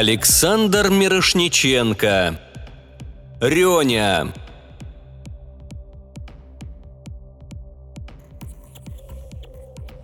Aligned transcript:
Александр 0.00 0.88
Мирошниченко. 0.88 2.40
Рёня. 3.38 4.32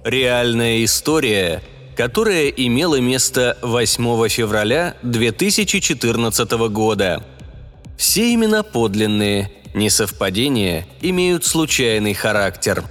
Реальная 0.04 0.84
история, 0.84 1.62
которая 1.96 2.48
имела 2.48 3.00
место 3.00 3.56
8 3.62 4.28
февраля 4.28 4.96
2014 5.00 6.50
года. 6.68 7.24
Все 7.96 8.34
имена 8.34 8.62
подлинные, 8.62 9.50
несовпадения 9.72 10.86
имеют 11.00 11.46
случайный 11.46 12.12
характер. 12.12 12.84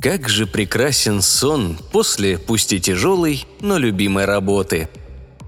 Как 0.00 0.28
же 0.28 0.46
прекрасен 0.46 1.22
сон 1.22 1.78
после, 1.92 2.38
пусть 2.38 2.72
и 2.72 2.80
тяжелой, 2.80 3.46
но 3.60 3.78
любимой 3.78 4.24
работы. 4.24 4.88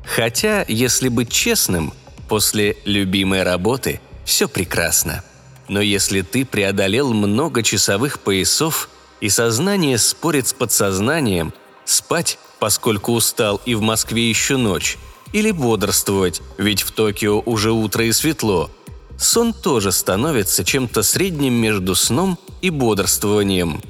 Хотя, 0.05 0.65
если 0.67 1.09
быть 1.09 1.31
честным, 1.31 1.93
после 2.29 2.77
любимой 2.85 3.43
работы 3.43 4.01
все 4.25 4.49
прекрасно– 4.49 5.25
но 5.71 5.81
если 5.81 6.23
ты 6.23 6.45
преодолел 6.45 7.15
много 7.15 7.63
часовых 7.63 8.19
поясов, 8.19 8.91
и 9.21 9.29
сознание 9.29 9.99
спорит 9.99 10.49
с 10.49 10.53
подсознанием, 10.53 11.55
спать, 11.85 12.41
поскольку 12.59 13.13
устал 13.13 13.61
и 13.65 13.77
в 13.77 13.81
Москве 13.81 14.29
еще 14.29 14.57
ночь, 14.57 14.99
или 15.33 15.53
бодрствовать, 15.53 16.43
ведь 16.59 16.83
в 16.83 16.91
Токио 16.91 17.41
уже 17.47 17.71
утро 17.71 18.05
и 18.05 18.11
светло, 18.11 18.69
сон 19.17 19.53
тоже 19.53 19.93
становится 19.93 20.65
чем-то 20.65 21.05
средним 21.05 21.55
между 21.55 21.95
сном 21.95 22.37
и 22.63 22.71
бодрствованием. 22.71 23.81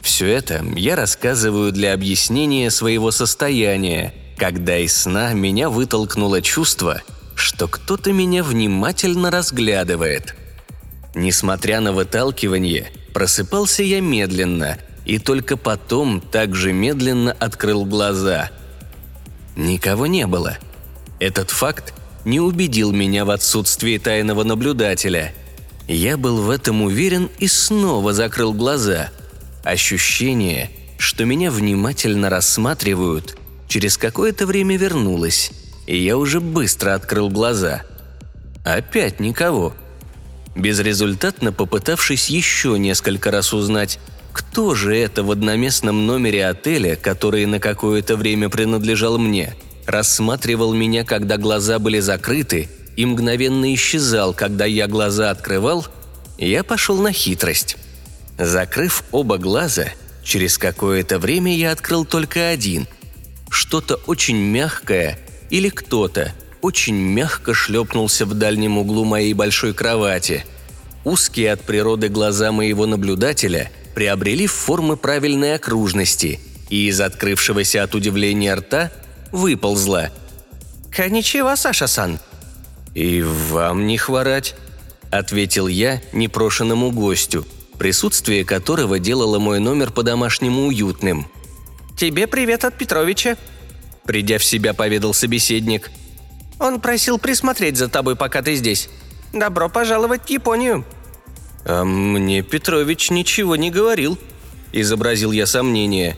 Все 0.00 0.26
это 0.26 0.64
я 0.76 0.96
рассказываю 0.96 1.72
для 1.72 1.92
объяснения 1.92 2.70
своего 2.70 3.10
состояния, 3.10 4.14
когда 4.36 4.78
из 4.78 4.96
сна 4.96 5.32
меня 5.32 5.68
вытолкнуло 5.68 6.40
чувство, 6.42 7.02
что 7.34 7.68
кто-то 7.68 8.12
меня 8.12 8.42
внимательно 8.42 9.30
разглядывает– 9.30 10.34
Несмотря 11.14 11.80
на 11.80 11.92
выталкивание, 11.92 12.92
просыпался 13.12 13.82
я 13.82 14.00
медленно 14.00 14.78
и 15.04 15.18
только 15.18 15.56
потом 15.56 16.20
также 16.20 16.72
медленно 16.72 17.32
открыл 17.32 17.84
глаза. 17.84 18.50
Никого 19.56 20.06
не 20.06 20.26
было. 20.26 20.58
Этот 21.18 21.50
факт 21.50 21.92
не 22.24 22.38
убедил 22.38 22.92
меня 22.92 23.24
в 23.24 23.30
отсутствии 23.30 23.98
тайного 23.98 24.44
наблюдателя. 24.44 25.34
Я 25.88 26.16
был 26.16 26.42
в 26.42 26.50
этом 26.50 26.82
уверен 26.82 27.30
и 27.38 27.48
снова 27.48 28.12
закрыл 28.12 28.52
глаза. 28.52 29.08
Ощущение, 29.64 30.70
что 30.98 31.24
меня 31.24 31.50
внимательно 31.50 32.30
рассматривают, 32.30 33.36
через 33.68 33.96
какое-то 33.96 34.46
время 34.46 34.76
вернулось, 34.76 35.50
и 35.86 35.96
я 35.96 36.16
уже 36.16 36.40
быстро 36.40 36.94
открыл 36.94 37.28
глаза. 37.28 37.82
Опять 38.64 39.20
никого– 39.20 39.74
безрезультатно 40.58 41.52
попытавшись 41.52 42.28
еще 42.28 42.78
несколько 42.78 43.30
раз 43.30 43.54
узнать, 43.54 43.98
кто 44.32 44.74
же 44.74 44.94
это 44.94 45.22
в 45.22 45.30
одноместном 45.30 46.06
номере 46.06 46.46
отеля, 46.46 46.96
который 46.96 47.46
на 47.46 47.60
какое-то 47.60 48.16
время 48.16 48.48
принадлежал 48.48 49.18
мне, 49.18 49.54
рассматривал 49.86 50.74
меня, 50.74 51.04
когда 51.04 51.36
глаза 51.38 51.78
были 51.78 52.00
закрыты, 52.00 52.68
и 52.96 53.06
мгновенно 53.06 53.72
исчезал, 53.74 54.34
когда 54.34 54.64
я 54.64 54.86
глаза 54.86 55.30
открывал, 55.30 55.86
я 56.36 56.64
пошел 56.64 57.00
на 57.00 57.12
хитрость. 57.12 57.76
Закрыв 58.38 59.04
оба 59.10 59.38
глаза, 59.38 59.86
через 60.22 60.58
какое-то 60.58 61.18
время 61.18 61.56
я 61.56 61.72
открыл 61.72 62.04
только 62.04 62.48
один. 62.48 62.86
Что-то 63.50 63.96
очень 64.06 64.36
мягкое 64.36 65.18
или 65.50 65.68
кто-то– 65.68 66.32
очень 66.60 66.96
мягко 66.96 67.54
шлепнулся 67.54 68.26
в 68.26 68.34
дальнем 68.34 68.78
углу 68.78 69.04
моей 69.04 69.32
большой 69.34 69.74
кровати. 69.74 70.44
Узкие 71.04 71.52
от 71.52 71.62
природы 71.62 72.08
глаза 72.08 72.52
моего 72.52 72.86
наблюдателя 72.86 73.70
приобрели 73.94 74.46
формы 74.46 74.96
правильной 74.96 75.54
окружности, 75.54 76.40
и 76.68 76.88
из 76.88 77.00
открывшегося 77.00 77.82
от 77.82 77.94
удивления 77.94 78.54
рта 78.54 78.90
выползла. 79.32 80.10
«Коничева, 80.90 81.54
Саша-сан!» 81.56 82.18
«И 82.94 83.22
вам 83.22 83.86
не 83.86 83.96
хворать»,— 83.96 84.54
ответил 85.10 85.68
я 85.68 86.02
непрошенному 86.12 86.90
гостю, 86.90 87.46
присутствие 87.78 88.44
которого 88.44 88.98
делало 88.98 89.38
мой 89.38 89.60
номер 89.60 89.90
по-домашнему 89.90 90.66
уютным. 90.66 91.26
«Тебе 91.96 92.26
привет 92.26 92.64
от 92.64 92.76
Петровича»,— 92.76 93.36
придя 94.04 94.38
в 94.38 94.44
себя, 94.44 94.74
поведал 94.74 95.14
собеседник— 95.14 95.90
он 96.58 96.80
просил 96.80 97.18
присмотреть 97.18 97.76
за 97.76 97.88
тобой, 97.88 98.16
пока 98.16 98.42
ты 98.42 98.54
здесь. 98.56 98.88
Добро 99.32 99.68
пожаловать 99.68 100.26
в 100.26 100.30
Японию». 100.30 100.84
«А 101.64 101.84
мне 101.84 102.42
Петрович 102.42 103.10
ничего 103.10 103.56
не 103.56 103.70
говорил»,– 103.70 104.18
изобразил 104.72 105.32
я 105.32 105.46
сомнение. 105.46 106.16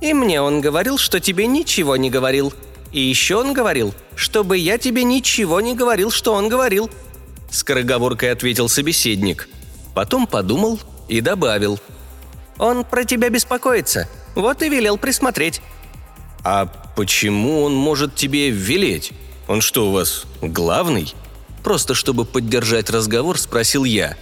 «И 0.00 0.12
мне 0.12 0.40
он 0.40 0.60
говорил, 0.60 0.98
что 0.98 1.20
тебе 1.20 1.46
ничего 1.46 1.96
не 1.96 2.10
говорил. 2.10 2.52
И 2.92 3.00
еще 3.00 3.36
он 3.36 3.52
говорил, 3.52 3.94
чтобы 4.16 4.58
я 4.58 4.76
тебе 4.76 5.04
ничего 5.04 5.60
не 5.60 5.74
говорил, 5.74 6.10
что 6.10 6.34
он 6.34 6.48
говорил»,– 6.48 6.90
скороговоркой 7.50 8.32
ответил 8.32 8.68
собеседник. 8.68 9.48
Потом 9.94 10.26
подумал 10.26 10.78
и 11.08 11.20
добавил. 11.20 11.78
«Он 12.58 12.84
про 12.84 13.04
тебя 13.04 13.30
беспокоится, 13.30 14.08
вот 14.34 14.62
и 14.62 14.68
велел 14.68 14.98
присмотреть». 14.98 15.62
«А 16.42 16.66
почему 16.96 17.62
он 17.62 17.74
может 17.74 18.14
тебе 18.14 18.50
велеть?» 18.50 19.12
Он 19.50 19.60
что 19.60 19.88
у 19.88 19.90
вас, 19.90 20.26
главный?» 20.40 21.12
Просто 21.64 21.92
чтобы 21.92 22.24
поддержать 22.24 22.88
разговор, 22.88 23.36
спросил 23.36 23.82
я. 23.82 24.16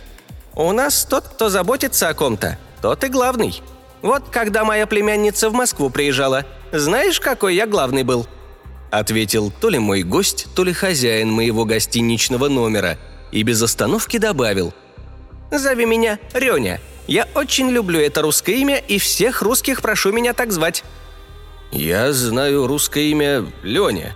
«У 0.54 0.72
нас 0.72 1.04
тот, 1.04 1.24
кто 1.24 1.50
заботится 1.50 2.08
о 2.08 2.14
ком-то, 2.14 2.58
тот 2.80 3.04
и 3.04 3.08
главный. 3.08 3.60
Вот 4.00 4.30
когда 4.30 4.64
моя 4.64 4.86
племянница 4.86 5.50
в 5.50 5.52
Москву 5.52 5.90
приезжала, 5.90 6.46
знаешь, 6.72 7.20
какой 7.20 7.56
я 7.56 7.66
главный 7.66 8.04
был?» 8.04 8.26
Ответил 8.90 9.52
то 9.60 9.68
ли 9.68 9.78
мой 9.78 10.02
гость, 10.02 10.46
то 10.54 10.64
ли 10.64 10.72
хозяин 10.72 11.30
моего 11.30 11.66
гостиничного 11.66 12.48
номера 12.48 12.96
и 13.30 13.42
без 13.42 13.60
остановки 13.60 14.16
добавил. 14.16 14.72
«Зови 15.50 15.86
меня 15.86 16.18
Рёня. 16.32 16.80
Я 17.06 17.26
очень 17.34 17.70
люблю 17.70 18.00
это 18.00 18.22
русское 18.22 18.56
имя 18.56 18.76
и 18.76 18.98
всех 18.98 19.42
русских 19.42 19.82
прошу 19.82 20.12
меня 20.12 20.32
так 20.32 20.52
звать». 20.52 20.84
«Я 21.70 22.12
знаю 22.12 22.66
русское 22.66 23.10
имя 23.10 23.44
Лёня», 23.62 24.14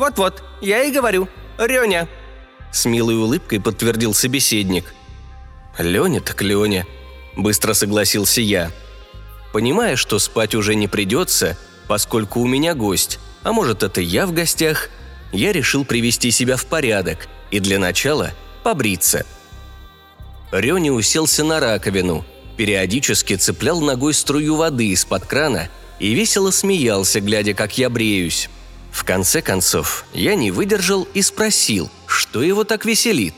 вот-вот, 0.00 0.42
я 0.62 0.82
и 0.82 0.92
говорю. 0.92 1.28
Рёня!» 1.58 2.08
С 2.72 2.86
милой 2.86 3.16
улыбкой 3.16 3.60
подтвердил 3.60 4.14
собеседник. 4.14 4.94
«Лёня 5.78 6.20
так 6.20 6.40
Лёня»,– 6.42 6.86
быстро 7.36 7.74
согласился 7.74 8.40
я. 8.40 8.70
Понимая, 9.52 9.96
что 9.96 10.18
спать 10.18 10.54
уже 10.54 10.74
не 10.74 10.88
придется, 10.88 11.58
поскольку 11.86 12.40
у 12.40 12.46
меня 12.46 12.74
гость, 12.74 13.18
а 13.42 13.52
может 13.52 13.82
это 13.82 14.00
я 14.00 14.26
в 14.26 14.32
гостях, 14.32 14.88
я 15.32 15.52
решил 15.52 15.84
привести 15.84 16.30
себя 16.30 16.56
в 16.56 16.64
порядок 16.64 17.28
и 17.50 17.58
для 17.58 17.78
начала 17.78 18.30
побриться. 18.62 19.26
Рёня 20.52 20.92
уселся 20.92 21.44
на 21.44 21.60
раковину, 21.60 22.24
периодически 22.56 23.36
цеплял 23.36 23.80
ногой 23.80 24.14
струю 24.14 24.56
воды 24.56 24.88
из-под 24.88 25.24
крана 25.24 25.68
и 25.98 26.12
весело 26.14 26.50
смеялся, 26.50 27.20
глядя, 27.20 27.54
как 27.54 27.78
я 27.78 27.88
бреюсь. 27.88 28.48
В 28.90 29.04
конце 29.04 29.42
концов, 29.42 30.04
я 30.12 30.34
не 30.34 30.50
выдержал 30.50 31.06
и 31.14 31.22
спросил, 31.22 31.88
что 32.06 32.42
его 32.42 32.64
так 32.64 32.84
веселит. 32.84 33.34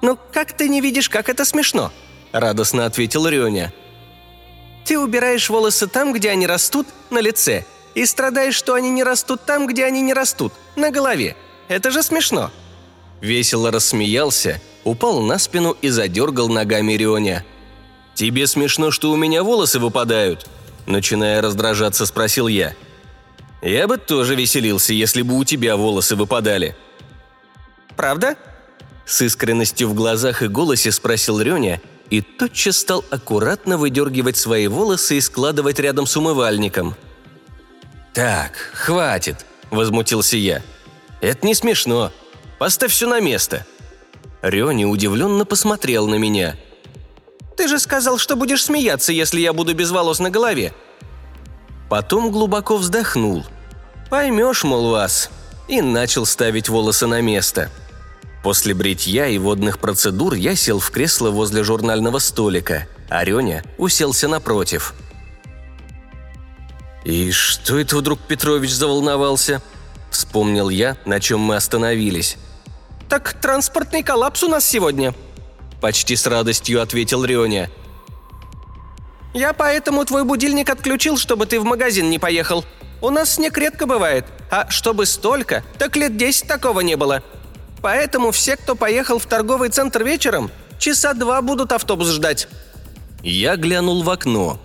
«Ну 0.00 0.18
как 0.32 0.56
ты 0.56 0.68
не 0.68 0.80
видишь, 0.80 1.08
как 1.08 1.28
это 1.28 1.44
смешно?»– 1.44 1.92
радостно 2.32 2.86
ответил 2.86 3.28
Рёня. 3.28 3.72
«Ты 4.84 4.98
убираешь 4.98 5.50
волосы 5.50 5.86
там, 5.86 6.12
где 6.12 6.30
они 6.30 6.46
растут, 6.46 6.88
на 7.10 7.20
лице, 7.20 7.64
и 7.94 8.06
страдаешь, 8.06 8.54
что 8.54 8.74
они 8.74 8.90
не 8.90 9.04
растут 9.04 9.44
там, 9.44 9.66
где 9.66 9.84
они 9.84 10.00
не 10.00 10.14
растут, 10.14 10.52
на 10.74 10.90
голове. 10.90 11.36
Это 11.68 11.90
же 11.90 12.02
смешно!» 12.02 12.50
Весело 13.20 13.70
рассмеялся, 13.70 14.60
упал 14.84 15.20
на 15.20 15.38
спину 15.38 15.76
и 15.80 15.88
задергал 15.88 16.48
ногами 16.48 16.92
Рёня. 16.94 17.44
«Тебе 18.14 18.46
смешно, 18.46 18.90
что 18.90 19.10
у 19.10 19.16
меня 19.16 19.42
волосы 19.42 19.78
выпадают?» 19.78 20.46
Начиная 20.86 21.40
раздражаться, 21.40 22.06
спросил 22.06 22.48
я– 22.48 22.74
я 23.62 23.86
бы 23.86 23.96
тоже 23.96 24.34
веселился, 24.34 24.92
если 24.92 25.22
бы 25.22 25.38
у 25.38 25.44
тебя 25.44 25.76
волосы 25.76 26.16
выпадали». 26.16 26.76
«Правда?» 27.96 28.36
С 29.06 29.22
искренностью 29.22 29.88
в 29.88 29.94
глазах 29.94 30.42
и 30.42 30.48
голосе 30.48 30.90
спросил 30.90 31.40
Рёня 31.40 31.80
и 32.10 32.20
тотчас 32.20 32.78
стал 32.78 33.04
аккуратно 33.10 33.78
выдергивать 33.78 34.36
свои 34.36 34.66
волосы 34.66 35.16
и 35.16 35.20
складывать 35.20 35.78
рядом 35.78 36.06
с 36.06 36.16
умывальником. 36.16 36.96
«Так, 38.12 38.56
хватит»,– 38.74 39.46
возмутился 39.70 40.36
я. 40.36 40.62
«Это 41.20 41.46
не 41.46 41.54
смешно. 41.54 42.12
Поставь 42.58 42.92
все 42.92 43.08
на 43.08 43.20
место». 43.20 43.66
Рёня 44.42 44.88
удивленно 44.88 45.44
посмотрел 45.44 46.06
на 46.06 46.16
меня. 46.16 46.56
«Ты 47.56 47.68
же 47.68 47.78
сказал, 47.78 48.18
что 48.18 48.36
будешь 48.36 48.64
смеяться, 48.64 49.12
если 49.12 49.40
я 49.40 49.52
буду 49.52 49.74
без 49.74 49.90
волос 49.90 50.18
на 50.18 50.30
голове», 50.30 50.74
Потом 51.92 52.32
глубоко 52.32 52.78
вздохнул. 52.78 53.44
«Поймешь, 54.08 54.64
мол, 54.64 54.88
вас», 54.88 55.28
и 55.68 55.82
начал 55.82 56.24
ставить 56.24 56.70
волосы 56.70 57.06
на 57.06 57.20
место. 57.20 57.70
После 58.42 58.72
бритья 58.72 59.26
и 59.26 59.36
водных 59.36 59.78
процедур 59.78 60.32
я 60.32 60.56
сел 60.56 60.78
в 60.78 60.90
кресло 60.90 61.28
возле 61.28 61.62
журнального 61.62 62.18
столика, 62.18 62.88
а 63.10 63.22
Рёня 63.22 63.62
уселся 63.76 64.26
напротив. 64.26 64.94
«И 67.04 67.30
что 67.30 67.78
это 67.78 67.98
вдруг 67.98 68.20
Петрович 68.20 68.70
заволновался?» 68.70 69.60
Вспомнил 70.10 70.70
я, 70.70 70.96
на 71.04 71.20
чем 71.20 71.40
мы 71.40 71.56
остановились. 71.56 72.38
«Так 73.08 73.34
транспортный 73.34 74.02
коллапс 74.02 74.42
у 74.42 74.48
нас 74.48 74.64
сегодня»,– 74.64 75.14
почти 75.80 76.16
с 76.16 76.26
радостью 76.26 76.80
ответил 76.80 77.24
Рёня. 77.24 77.70
«Я 79.34 79.52
поэтому 79.52 80.04
твой 80.04 80.24
будильник 80.24 80.70
отключил, 80.70 81.16
чтобы 81.18 81.46
ты 81.46 81.60
в 81.60 81.64
магазин 81.64 82.10
не 82.10 82.18
поехал. 82.18 82.64
У 83.00 83.10
нас 83.10 83.34
снег 83.34 83.56
редко 83.58 83.86
бывает, 83.86 84.26
а 84.50 84.68
чтобы 84.70 85.06
столько, 85.06 85.64
так 85.78 85.96
лет 85.96 86.16
десять 86.16 86.46
такого 86.46 86.80
не 86.80 86.96
было. 86.96 87.22
Поэтому 87.80 88.30
все, 88.30 88.56
кто 88.56 88.76
поехал 88.76 89.18
в 89.18 89.26
торговый 89.26 89.70
центр 89.70 90.04
вечером, 90.04 90.50
часа 90.78 91.14
два 91.14 91.42
будут 91.42 91.72
автобус 91.72 92.08
ждать». 92.08 92.48
Я 93.22 93.56
глянул 93.56 94.02
в 94.02 94.10
окно. 94.10 94.58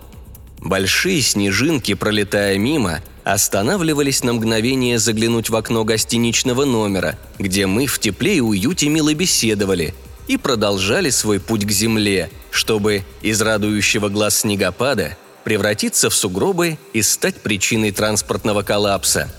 Большие 0.58 1.22
снежинки, 1.22 1.94
пролетая 1.94 2.58
мимо, 2.58 3.00
останавливались 3.24 4.24
на 4.24 4.32
мгновение 4.32 4.98
заглянуть 4.98 5.50
в 5.50 5.56
окно 5.56 5.84
гостиничного 5.84 6.64
номера, 6.64 7.18
где 7.38 7.66
мы 7.66 7.86
в 7.86 7.98
тепле 7.98 8.36
и 8.36 8.40
уюте 8.40 8.88
мило 8.88 9.14
беседовали, 9.14 9.94
и 10.26 10.36
продолжали 10.36 11.10
свой 11.10 11.40
путь 11.40 11.64
к 11.64 11.70
земле, 11.70 12.30
чтобы 12.50 13.04
из 13.22 13.40
радующего 13.40 14.08
глаз 14.08 14.40
снегопада 14.40 15.16
превратиться 15.44 16.10
в 16.10 16.14
сугробы 16.14 16.78
и 16.92 17.02
стать 17.02 17.36
причиной 17.36 17.92
транспортного 17.92 18.62
коллапса. 18.62 19.32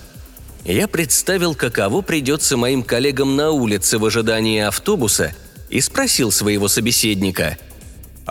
Я 0.64 0.88
представил, 0.88 1.54
каково 1.54 2.02
придется 2.02 2.56
моим 2.56 2.82
коллегам 2.82 3.36
на 3.36 3.50
улице 3.50 3.98
в 3.98 4.04
ожидании 4.04 4.60
автобуса, 4.60 5.34
и 5.68 5.80
спросил 5.80 6.32
своего 6.32 6.66
собеседника– 6.66 7.56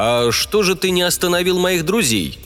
«А 0.01 0.31
что 0.31 0.63
же 0.63 0.75
ты 0.75 0.91
не 0.91 1.01
остановил 1.01 1.59
моих 1.59 1.83
друзей?» 1.83 2.39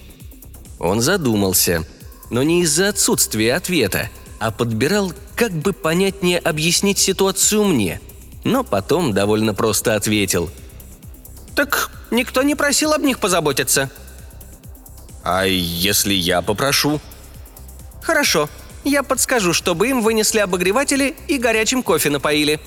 Он 0.83 0.99
задумался, 0.99 1.85
но 2.29 2.43
не 2.43 2.61
из-за 2.63 2.89
отсутствия 2.89 3.55
ответа, 3.55 4.09
а 4.39 4.51
подбирал, 4.51 5.13
как 5.33 5.53
бы 5.53 5.71
понятнее 5.71 6.39
объяснить 6.39 6.97
ситуацию 6.97 7.63
мне. 7.63 8.01
Но 8.43 8.65
потом 8.65 9.13
довольно 9.13 9.53
просто 9.53 9.95
ответил. 9.95 10.51
«Так 11.55 11.89
никто 12.11 12.41
не 12.43 12.55
просил 12.55 12.91
об 12.91 13.01
них 13.01 13.19
позаботиться». 13.19 13.89
«А 15.23 15.45
если 15.45 16.13
я 16.13 16.41
попрошу?» 16.41 16.99
«Хорошо, 18.01 18.49
я 18.83 19.03
подскажу, 19.03 19.53
чтобы 19.53 19.87
им 19.87 20.01
вынесли 20.01 20.39
обогреватели 20.39 21.15
и 21.29 21.37
горячим 21.37 21.81
кофе 21.81 22.09
напоили», 22.09 22.59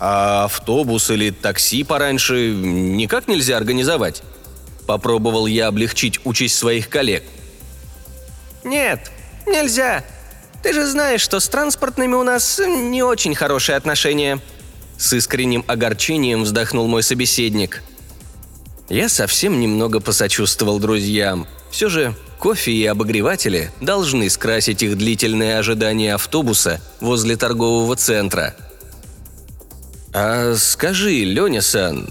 а 0.00 0.44
автобус 0.44 1.10
или 1.10 1.30
такси 1.30 1.84
пораньше 1.84 2.54
никак 2.54 3.28
нельзя 3.28 3.56
организовать? 3.56 4.22
Попробовал 4.88 5.46
я 5.46 5.66
облегчить 5.68 6.18
участь 6.24 6.56
своих 6.56 6.88
коллег. 6.88 7.22
Нет, 8.64 9.12
нельзя. 9.46 10.02
Ты 10.62 10.72
же 10.72 10.86
знаешь, 10.86 11.20
что 11.20 11.38
с 11.38 11.48
транспортными 11.48 12.14
у 12.14 12.22
нас 12.22 12.58
не 12.58 13.02
очень 13.02 13.34
хорошие 13.34 13.76
отношения. 13.76 14.40
С 14.96 15.12
искренним 15.12 15.62
огорчением 15.68 16.42
вздохнул 16.42 16.88
мой 16.88 17.02
собеседник. 17.02 17.82
Я 18.88 19.10
совсем 19.10 19.60
немного 19.60 20.00
посочувствовал 20.00 20.78
друзьям. 20.78 21.46
Все 21.70 21.90
же 21.90 22.14
кофе 22.38 22.72
и 22.72 22.86
обогреватели 22.86 23.70
должны 23.82 24.30
скрасить 24.30 24.82
их 24.82 24.96
длительное 24.96 25.58
ожидание 25.58 26.14
автобуса 26.14 26.80
возле 27.00 27.36
торгового 27.36 27.94
центра– 27.94 28.56
«А 30.14 30.54
скажи, 30.56 31.22
Леня-сан, 31.24 32.08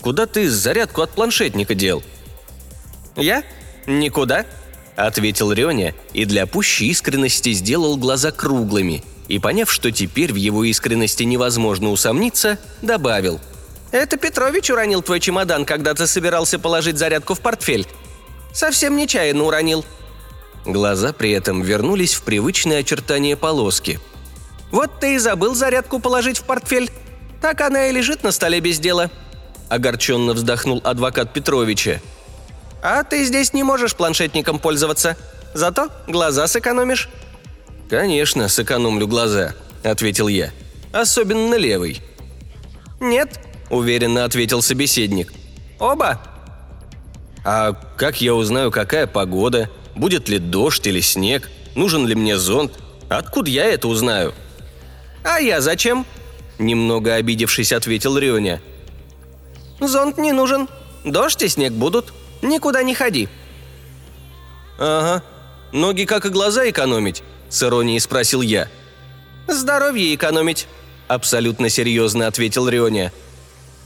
куда 0.00 0.24
ты 0.24 0.48
зарядку 0.48 1.02
от 1.02 1.10
планшетника 1.10 1.74
дел?» 1.74 2.02
«Я? 3.16 3.44
Никуда»,— 3.86 4.44
ответил 4.96 5.50
Леня 5.50 5.94
и 6.12 6.24
для 6.24 6.46
пущей 6.46 6.88
искренности 6.88 7.52
сделал 7.52 7.96
глаза 7.96 8.30
круглыми 8.30 9.04
и, 9.28 9.38
поняв, 9.38 9.72
что 9.72 9.90
теперь 9.90 10.32
в 10.32 10.36
его 10.36 10.64
искренности 10.64 11.22
невозможно 11.22 11.90
усомниться, 11.90 12.58
добавил. 12.82 13.40
«Это 13.90 14.16
Петрович 14.16 14.70
уронил 14.70 15.02
твой 15.02 15.20
чемодан, 15.20 15.64
когда 15.64 15.94
ты 15.94 16.06
собирался 16.06 16.58
положить 16.58 16.98
зарядку 16.98 17.34
в 17.34 17.40
портфель. 17.40 17.86
Совсем 18.52 18.96
нечаянно 18.96 19.44
уронил». 19.44 19.84
Глаза 20.64 21.12
при 21.12 21.30
этом 21.30 21.62
вернулись 21.62 22.14
в 22.14 22.22
привычные 22.22 22.78
очертания 22.78 23.36
полоски. 23.36 24.00
«Вот 24.70 24.98
ты 24.98 25.14
и 25.14 25.18
забыл 25.18 25.54
зарядку 25.54 26.00
положить 26.00 26.38
в 26.38 26.44
портфель. 26.44 26.90
Так 27.40 27.60
она 27.60 27.88
и 27.88 27.92
лежит 27.92 28.22
на 28.24 28.32
столе 28.32 28.60
без 28.60 28.78
дела»,– 28.78 29.10
огорченно 29.68 30.32
вздохнул 30.32 30.80
адвокат 30.84 31.32
Петровича. 31.32 32.00
«А 32.84 33.02
ты 33.02 33.24
здесь 33.24 33.54
не 33.54 33.62
можешь 33.62 33.96
планшетником 33.96 34.58
пользоваться. 34.58 35.16
Зато 35.54 35.88
глаза 36.06 36.46
сэкономишь». 36.46 37.08
«Конечно, 37.88 38.46
сэкономлю 38.46 39.08
глаза»,– 39.08 39.54
ответил 39.82 40.28
я. 40.28 40.52
«Особенно 40.92 41.54
левый». 41.54 42.02
«Нет»,– 43.00 43.40
уверенно 43.70 44.26
ответил 44.26 44.60
собеседник. 44.60 45.32
«Оба». 45.78 46.20
«А 47.42 47.72
как 47.96 48.20
я 48.20 48.34
узнаю, 48.34 48.70
какая 48.70 49.06
погода? 49.06 49.70
Будет 49.94 50.28
ли 50.28 50.38
дождь 50.38 50.86
или 50.86 51.00
снег? 51.00 51.48
Нужен 51.74 52.06
ли 52.06 52.14
мне 52.14 52.36
зонт? 52.36 52.74
Откуда 53.08 53.48
я 53.48 53.64
это 53.64 53.88
узнаю?» 53.88 54.34
«А 55.24 55.38
я 55.38 55.62
зачем?» 55.62 56.04
Немного 56.58 57.14
обидевшись, 57.14 57.72
ответил 57.72 58.18
Рёня. 58.18 58.60
«Зонт 59.80 60.18
не 60.18 60.32
нужен. 60.32 60.68
Дождь 61.02 61.42
и 61.42 61.48
снег 61.48 61.72
будут. 61.72 62.12
Никуда 62.44 62.82
не 62.82 62.94
ходи». 62.94 63.28
«Ага. 64.78 65.22
Ноги, 65.72 66.04
как 66.04 66.26
и 66.26 66.28
глаза, 66.28 66.68
экономить?»– 66.68 67.22
с 67.48 67.62
иронией 67.62 67.98
спросил 68.00 68.42
я. 68.42 68.68
«Здоровье 69.48 70.14
экономить»,– 70.14 70.68
абсолютно 71.08 71.68
серьезно 71.68 72.26
ответил 72.26 72.68
Рёня. 72.68 73.12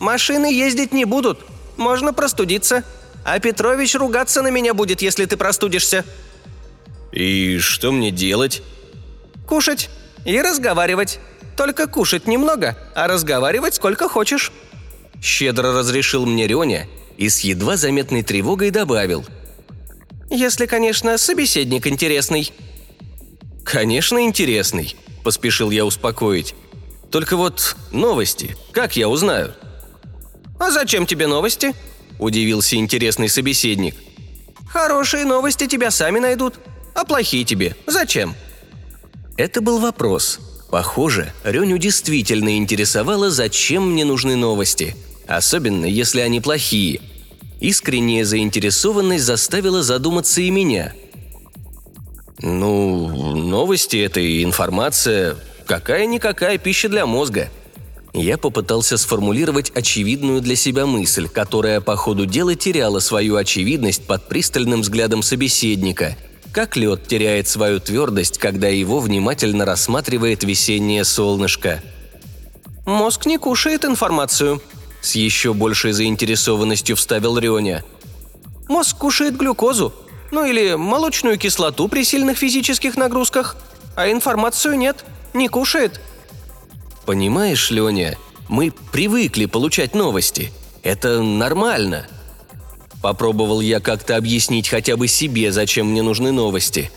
«Машины 0.00 0.52
ездить 0.52 0.92
не 0.92 1.04
будут. 1.04 1.40
Можно 1.76 2.12
простудиться. 2.12 2.84
А 3.24 3.38
Петрович 3.38 3.94
ругаться 3.94 4.42
на 4.42 4.48
меня 4.48 4.74
будет, 4.74 5.02
если 5.02 5.24
ты 5.24 5.36
простудишься». 5.36 6.04
«И 7.12 7.58
что 7.58 7.92
мне 7.92 8.10
делать?» 8.10 8.62
«Кушать 9.46 9.88
и 10.24 10.40
разговаривать. 10.40 11.20
Только 11.56 11.86
кушать 11.86 12.26
немного, 12.26 12.76
а 12.94 13.06
разговаривать 13.06 13.74
сколько 13.74 14.08
хочешь». 14.08 14.52
Щедро 15.22 15.72
разрешил 15.72 16.26
мне 16.26 16.46
Рёня 16.46 16.88
и 17.18 17.28
с 17.28 17.40
едва 17.40 17.76
заметной 17.76 18.22
тревогой 18.22 18.70
добавил. 18.70 19.26
«Если, 20.30 20.64
конечно, 20.64 21.18
собеседник 21.18 21.86
интересный». 21.86 22.50
«Конечно, 23.64 24.24
интересный»,– 24.24 24.96
поспешил 25.24 25.70
я 25.70 25.84
успокоить. 25.84 26.54
«Только 27.10 27.36
вот 27.36 27.76
новости, 27.90 28.56
как 28.72 28.96
я 28.96 29.10
узнаю?» 29.10 29.52
«А 30.58 30.70
зачем 30.70 31.04
тебе 31.04 31.26
новости?»– 31.26 31.74
удивился 32.18 32.76
интересный 32.76 33.28
собеседник. 33.28 33.94
«Хорошие 34.68 35.26
новости 35.26 35.66
тебя 35.66 35.90
сами 35.90 36.18
найдут, 36.18 36.54
а 36.94 37.04
плохие 37.04 37.44
тебе 37.44 37.76
зачем?» 37.86 38.34
Это 39.36 39.60
был 39.60 39.78
вопрос, 39.78 40.40
Похоже, 40.70 41.32
Реню 41.44 41.78
действительно 41.78 42.58
интересовало, 42.58 43.30
зачем 43.30 43.90
мне 43.92 44.04
нужны 44.04 44.36
новости, 44.36 44.94
особенно 45.28 45.84
если 45.84 46.20
они 46.20 46.40
плохие. 46.40 47.00
Искренняя 47.60 48.24
заинтересованность 48.24 49.24
заставила 49.24 49.82
задуматься 49.82 50.40
и 50.40 50.50
меня. 50.50 50.92
Ну, 52.40 53.34
новости– 53.36 53.96
это 53.98 54.42
информация, 54.42 55.36
какая-никакая 55.66 56.58
пища 56.58 56.88
для 56.88 57.04
мозга. 57.04 57.50
Я 58.14 58.38
попытался 58.38 58.96
сформулировать 58.96 59.70
очевидную 59.74 60.40
для 60.40 60.56
себя 60.56 60.86
мысль, 60.86 61.28
которая 61.28 61.80
по 61.80 61.94
ходу 61.96 62.26
дела 62.26 62.54
теряла 62.54 63.00
свою 63.00 63.36
очевидность 63.36 64.06
под 64.06 64.28
пристальным 64.28 64.80
взглядом 64.80 65.22
собеседника– 65.22 66.16
как 66.52 66.76
лед 66.76 67.06
теряет 67.06 67.46
свою 67.46 67.78
твердость, 67.78 68.38
когда 68.38 68.68
его 68.68 69.00
внимательно 69.00 69.64
рассматривает 69.64 70.42
весеннее 70.42 71.04
солнышко. 71.04 71.80
«Мозг 72.86 73.26
не 73.26 73.38
кушает 73.38 73.84
информацию»,– 73.84 74.60
с 75.00 75.14
еще 75.14 75.54
большей 75.54 75.92
заинтересованностью 75.92 76.96
вставил 76.96 77.38
Рёня. 77.38 77.84
«Мозг 78.68 78.96
кушает 78.98 79.36
глюкозу, 79.36 79.94
ну 80.30 80.44
или 80.44 80.74
молочную 80.74 81.38
кислоту 81.38 81.88
при 81.88 82.04
сильных 82.04 82.38
физических 82.38 82.96
нагрузках, 82.96 83.56
а 83.96 84.10
информацию 84.10 84.76
нет, 84.76 85.04
не 85.34 85.48
кушает». 85.48 86.00
«Понимаешь, 87.06 87.70
Леня, 87.70 88.18
мы 88.48 88.72
привыкли 88.92 89.46
получать 89.46 89.94
новости. 89.94 90.52
Это 90.82 91.22
нормально», 91.22 92.06
Попробовал 93.02 93.60
я 93.60 93.80
как-то 93.80 94.16
объяснить 94.16 94.68
хотя 94.68 94.96
бы 94.96 95.06
себе, 95.06 95.52
зачем 95.52 95.90
мне 95.90 96.02
нужны 96.02 96.32
новости. 96.32 96.90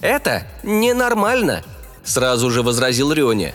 «Это 0.00 0.46
ненормально»,– 0.62 1.64
сразу 2.04 2.50
же 2.50 2.62
возразил 2.62 3.12
Рёня. 3.12 3.54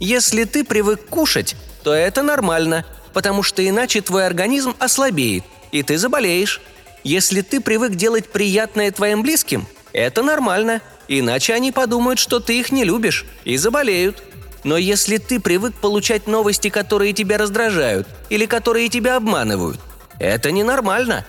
«Если 0.00 0.44
ты 0.44 0.64
привык 0.64 1.06
кушать, 1.06 1.54
то 1.82 1.94
это 1.94 2.22
нормально, 2.22 2.84
потому 3.12 3.42
что 3.42 3.66
иначе 3.66 4.00
твой 4.00 4.26
организм 4.26 4.74
ослабеет, 4.78 5.44
и 5.72 5.82
ты 5.82 5.98
заболеешь. 5.98 6.60
Если 7.02 7.40
ты 7.40 7.60
привык 7.60 7.94
делать 7.94 8.30
приятное 8.30 8.90
твоим 8.90 9.22
близким, 9.22 9.66
это 9.92 10.22
нормально, 10.22 10.82
иначе 11.08 11.54
они 11.54 11.72
подумают, 11.72 12.18
что 12.18 12.40
ты 12.40 12.60
их 12.60 12.72
не 12.72 12.84
любишь, 12.84 13.24
и 13.44 13.56
заболеют. 13.56 14.22
Но 14.62 14.76
если 14.76 15.16
ты 15.16 15.40
привык 15.40 15.74
получать 15.74 16.26
новости, 16.26 16.68
которые 16.68 17.14
тебя 17.14 17.38
раздражают, 17.38 18.06
или 18.28 18.44
которые 18.44 18.88
тебя 18.90 19.16
обманывают, 19.16 19.80
это 20.18 20.50
ненормально. 20.50 21.24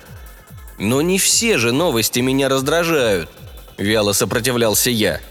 Но 0.77 1.01
не 1.01 1.17
все 1.17 1.57
же 1.57 1.71
новости 1.71 2.19
меня 2.19 2.49
раздражают, 2.49 3.29
вяло 3.77 4.11
сопротивлялся 4.11 4.89
я. 4.89 5.21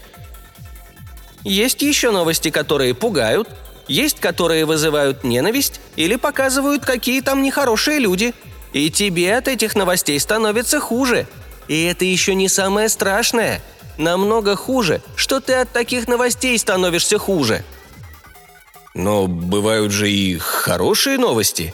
Есть 1.43 1.81
еще 1.81 2.11
новости, 2.11 2.49
которые 2.49 2.95
пугают, 2.95 3.47
есть, 3.87 4.19
которые 4.19 4.65
вызывают 4.65 5.23
ненависть 5.23 5.81
или 5.95 6.15
показывают, 6.15 6.85
какие 6.85 7.21
там 7.21 7.41
нехорошие 7.41 7.99
люди. 7.99 8.33
И 8.73 8.89
тебе 8.89 9.35
от 9.35 9.47
этих 9.47 9.75
новостей 9.75 10.19
становится 10.19 10.79
хуже. 10.79 11.27
И 11.67 11.83
это 11.83 12.05
еще 12.05 12.35
не 12.35 12.47
самое 12.47 12.89
страшное. 12.89 13.61
Намного 13.97 14.55
хуже, 14.55 15.01
что 15.15 15.39
ты 15.39 15.53
от 15.53 15.71
таких 15.71 16.07
новостей 16.07 16.57
становишься 16.57 17.17
хуже. 17.17 17.63
Но 18.93 19.27
бывают 19.27 19.91
же 19.91 20.11
и 20.11 20.37
хорошие 20.37 21.17
новости. 21.17 21.73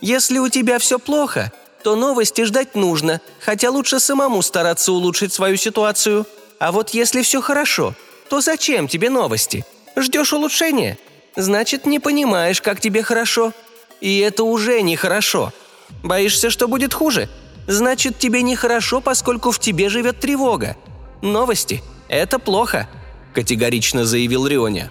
Если 0.00 0.38
у 0.38 0.48
тебя 0.48 0.78
все 0.78 0.98
плохо, 0.98 1.52
то 1.82 1.96
новости 1.96 2.44
ждать 2.44 2.74
нужно, 2.74 3.20
хотя 3.40 3.70
лучше 3.70 4.00
самому 4.00 4.42
стараться 4.42 4.92
улучшить 4.92 5.32
свою 5.32 5.56
ситуацию. 5.56 6.26
А 6.58 6.72
вот 6.72 6.90
если 6.90 7.22
все 7.22 7.40
хорошо, 7.40 7.94
то 8.28 8.40
зачем 8.40 8.88
тебе 8.88 9.10
новости? 9.10 9.64
Ждешь 9.96 10.32
улучшения? 10.32 10.98
Значит, 11.38 11.86
не 11.86 12.00
понимаешь, 12.00 12.60
как 12.60 12.80
тебе 12.80 13.04
хорошо. 13.04 13.52
И 14.00 14.18
это 14.18 14.42
уже 14.42 14.82
нехорошо. 14.82 15.52
Боишься, 16.02 16.50
что 16.50 16.66
будет 16.66 16.92
хуже? 16.92 17.28
Значит, 17.68 18.18
тебе 18.18 18.42
нехорошо, 18.42 19.00
поскольку 19.00 19.52
в 19.52 19.60
тебе 19.60 19.88
живет 19.88 20.18
тревога. 20.18 20.76
Новости– 21.22 21.80
это 22.08 22.40
плохо»,– 22.40 22.88
категорично 23.34 24.04
заявил 24.04 24.48
Рионя. 24.48 24.90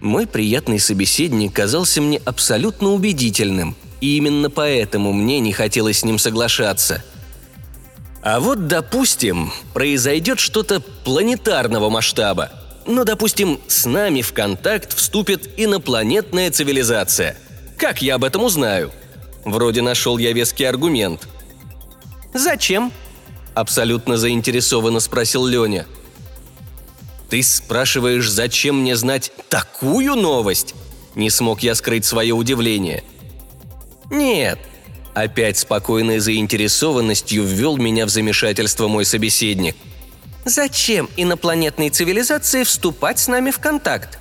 Мой 0.00 0.28
приятный 0.28 0.78
собеседник 0.78 1.52
казался 1.52 2.00
мне 2.00 2.20
абсолютно 2.24 2.90
убедительным, 2.90 3.74
и 4.00 4.16
именно 4.18 4.50
поэтому 4.50 5.12
мне 5.12 5.40
не 5.40 5.52
хотелось 5.52 5.98
с 5.98 6.04
ним 6.04 6.20
соглашаться. 6.20 7.02
А 8.22 8.38
вот, 8.38 8.68
допустим, 8.68 9.52
произойдет 9.74 10.38
что-то 10.38 10.78
планетарного 10.78 11.90
масштаба. 11.90 12.50
Ну, 12.86 13.04
допустим, 13.04 13.60
с 13.66 13.84
нами 13.86 14.22
в 14.22 14.32
контакт 14.32 14.94
вступит 14.94 15.50
инопланетная 15.56 16.50
цивилизация. 16.50 17.36
Как 17.76 18.00
я 18.00 18.14
об 18.14 18.24
этом 18.24 18.44
узнаю? 18.44 18.92
Вроде 19.44 19.82
нашел 19.82 20.18
я 20.18 20.32
веский 20.32 20.64
аргумент. 20.64 21.28
«Зачем?»– 22.32 22.92
абсолютно 23.54 24.16
заинтересованно 24.16 25.00
спросил 25.00 25.46
Леня– 25.46 25.86
«Ты 27.28 27.42
спрашиваешь, 27.42 28.30
зачем 28.30 28.82
мне 28.82 28.96
знать 28.96 29.32
такую 29.48 30.14
новость?» 30.14 30.74
Не 31.14 31.30
смог 31.30 31.62
я 31.62 31.74
скрыть 31.74 32.04
свое 32.04 32.34
удивление. 32.34 33.02
«Нет», 34.10 34.58
Опять 35.14 35.56
спокойной 35.56 36.18
заинтересованностью 36.18 37.42
ввел 37.42 37.78
меня 37.78 38.04
в 38.04 38.10
замешательство 38.10 38.86
мой 38.86 39.06
собеседник. 39.06 39.74
«Зачем 40.48 41.10
инопланетной 41.16 41.90
цивилизации 41.90 42.62
вступать 42.62 43.18
с 43.18 43.26
нами 43.26 43.50
в 43.50 43.58
контакт?» 43.58 44.20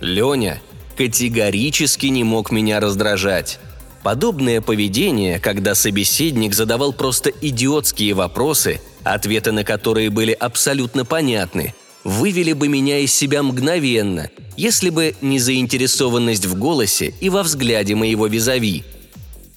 Леня 0.00 0.60
категорически 0.96 2.06
не 2.06 2.24
мог 2.24 2.50
меня 2.50 2.80
раздражать. 2.80 3.60
Подобное 4.02 4.60
поведение, 4.60 5.38
когда 5.38 5.76
собеседник 5.76 6.52
задавал 6.52 6.92
просто 6.92 7.30
идиотские 7.30 8.14
вопросы, 8.14 8.80
ответы 9.04 9.52
на 9.52 9.62
которые 9.62 10.10
были 10.10 10.32
абсолютно 10.32 11.04
понятны, 11.04 11.74
вывели 12.02 12.52
бы 12.52 12.66
меня 12.66 12.98
из 12.98 13.14
себя 13.14 13.44
мгновенно, 13.44 14.30
если 14.56 14.90
бы 14.90 15.14
не 15.20 15.38
заинтересованность 15.38 16.44
в 16.44 16.58
голосе 16.58 17.14
и 17.20 17.30
во 17.30 17.44
взгляде 17.44 17.94
моего 17.94 18.26
визави. 18.26 18.82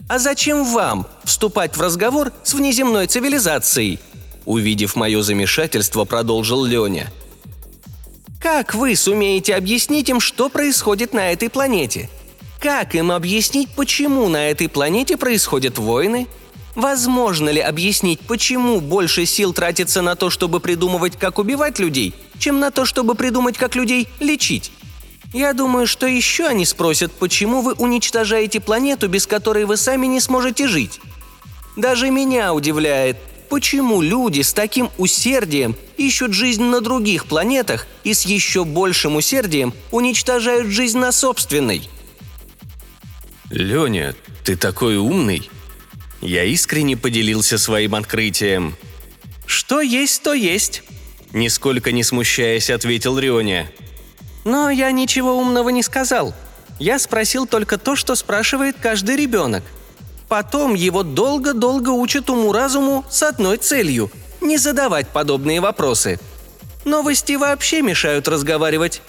«А 0.08 0.20
зачем 0.20 0.64
вам 0.72 1.08
вступать 1.24 1.76
в 1.76 1.82
разговор 1.82 2.32
с 2.44 2.54
внеземной 2.54 3.08
цивилизацией?» 3.08 4.00
Увидев 4.48 4.96
мое 4.96 5.24
замешательство, 5.24 6.06
продолжил 6.06 6.64
Леня. 6.64 7.12
«Как 8.42 8.74
вы 8.76 8.96
сумеете 8.96 9.54
объяснить 9.54 10.08
им, 10.08 10.22
что 10.22 10.48
происходит 10.48 11.14
на 11.14 11.34
этой 11.34 11.50
планете? 11.50 12.10
Как 12.62 12.96
им 12.96 13.12
объяснить, 13.12 13.68
почему 13.76 14.30
на 14.30 14.50
этой 14.50 14.70
планете 14.70 15.18
происходят 15.18 15.78
войны, 15.78 16.28
Возможно 16.76 17.50
ли 17.50 17.60
объяснить, 17.60 18.20
почему 18.20 18.80
больше 18.80 19.26
сил 19.26 19.52
тратится 19.52 20.04
на 20.04 20.16
то, 20.16 20.30
чтобы 20.30 20.60
придумывать, 20.60 21.18
как 21.18 21.40
убивать 21.40 21.80
людей, 21.80 22.14
чем 22.38 22.60
на 22.60 22.70
то, 22.70 22.86
чтобы 22.86 23.16
придумать, 23.16 23.58
как 23.58 23.76
людей 23.76 24.08
лечить? 24.20 24.72
Я 25.34 25.54
думаю, 25.54 25.88
что 25.88 26.06
еще 26.06 26.46
они 26.46 26.66
спросят, 26.66 27.12
почему 27.14 27.62
вы 27.62 27.74
уничтожаете 27.74 28.60
планету, 28.60 29.08
без 29.08 29.26
которой 29.26 29.66
вы 29.66 29.76
сами 29.76 30.06
не 30.06 30.22
сможете 30.22 30.68
жить. 30.68 31.00
Даже 31.76 32.12
меня 32.12 32.54
удивляет, 32.54 33.18
почему 33.50 34.02
люди 34.02 34.42
с 34.42 34.54
таким 34.54 34.90
усердием 34.98 35.76
ищут 35.98 36.34
жизнь 36.34 36.64
на 36.64 36.82
других 36.82 37.26
планетах 37.26 37.88
и 38.04 38.14
с 38.14 38.26
еще 38.26 38.64
большим 38.66 39.16
усердием 39.16 39.74
уничтожают 39.92 40.68
жизнь 40.68 40.98
на 40.98 41.12
собственной. 41.12 41.90
«Леня, 43.50 44.16
ты 44.44 44.56
такой 44.56 44.98
умный!» 44.98 45.50
Я 46.22 46.44
искренне 46.44 46.98
поделился 46.98 47.58
своим 47.58 47.96
открытием. 47.96 48.76
«Что 49.46 49.82
есть, 49.82 50.24
то 50.24 50.34
есть»,– 50.34 50.84
нисколько 51.32 51.92
не 51.92 52.04
смущаясь, 52.04 52.70
ответил 52.70 53.18
Рионя. 53.20 53.72
«Но 54.44 54.70
я 54.70 54.92
ничего 54.92 55.38
умного 55.38 55.70
не 55.70 55.84
сказал. 55.84 56.34
Я 56.80 57.00
спросил 57.00 57.48
только 57.48 57.78
то, 57.78 57.96
что 57.96 58.16
спрашивает 58.16 58.76
каждый 58.82 59.16
ребенок. 59.16 59.64
Потом 60.28 60.74
его 60.74 61.04
долго-долго 61.04 61.90
учат 61.90 62.30
уму-разуму 62.30 63.06
с 63.10 63.24
одной 63.24 63.58
целью– 63.58 64.12
не 64.42 64.58
задавать 64.58 65.08
подобные 65.10 65.62
вопросы. 65.62 66.20
Новости 66.86 67.34
вообще 67.34 67.82
мешают 67.82 68.28
разговаривать. 68.28 69.02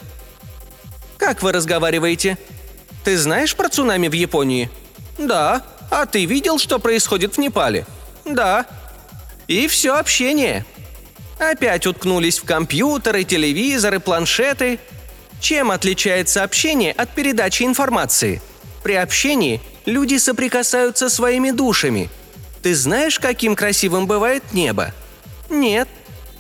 Как 1.19 1.43
вы 1.43 1.53
разговариваете? 1.53 2.39
Ты 3.05 3.19
знаешь 3.19 3.55
про 3.55 3.69
цунами 3.69 4.09
в 4.09 4.13
Японии? 4.13 4.71
Да, 5.19 5.63
а 5.91 6.07
ты 6.07 6.25
видел, 6.25 6.59
что 6.59 6.79
происходит 6.79 7.35
в 7.35 7.39
Непале? 7.39 7.87
Да. 8.25 8.67
И 9.49 9.67
все 9.67 9.97
общение. 9.97 10.65
Опять 11.39 11.87
уткнулись 11.87 12.39
в 12.39 12.45
компьютеры, 12.45 13.25
телевизоры, 13.25 14.01
планшеты. 14.01 14.79
Чем 15.41 15.71
отличается 15.71 16.43
общение 16.43 16.93
от 16.93 17.11
передачи 17.11 17.63
информации? 17.63 18.43
При 18.89 18.95
общении 18.95 19.61
люди 19.85 20.17
соприкасаются 20.17 21.11
своими 21.11 21.51
душами. 21.51 22.09
Ты 22.63 22.75
знаешь, 22.75 23.19
каким 23.19 23.55
красивым 23.55 24.07
бывает 24.07 24.43
небо? 24.55 24.95
Нет. 25.51 25.91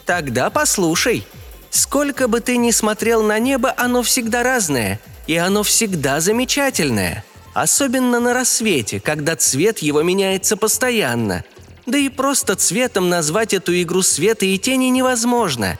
Тогда 0.06 0.48
послушай. 0.48 1.26
Сколько 1.68 2.26
бы 2.26 2.40
ты 2.40 2.56
ни 2.56 2.70
смотрел 2.70 3.22
на 3.22 3.38
небо, 3.38 3.74
оно 3.76 4.02
всегда 4.02 4.42
разное, 4.42 4.98
и 5.26 5.36
оно 5.36 5.62
всегда 5.62 6.20
замечательное– 6.20 7.22
Особенно 7.54 8.18
на 8.18 8.32
рассвете, 8.32 8.98
когда 9.00 9.36
цвет 9.36 9.80
его 9.80 10.02
меняется 10.02 10.56
постоянно. 10.56 11.44
Да 11.84 11.98
и 11.98 12.08
просто 12.08 12.54
цветом 12.54 13.10
назвать 13.10 13.52
эту 13.52 13.78
игру 13.82 14.00
света 14.00 14.46
и 14.46 14.56
тени 14.56 14.86
невозможно. 14.86 15.76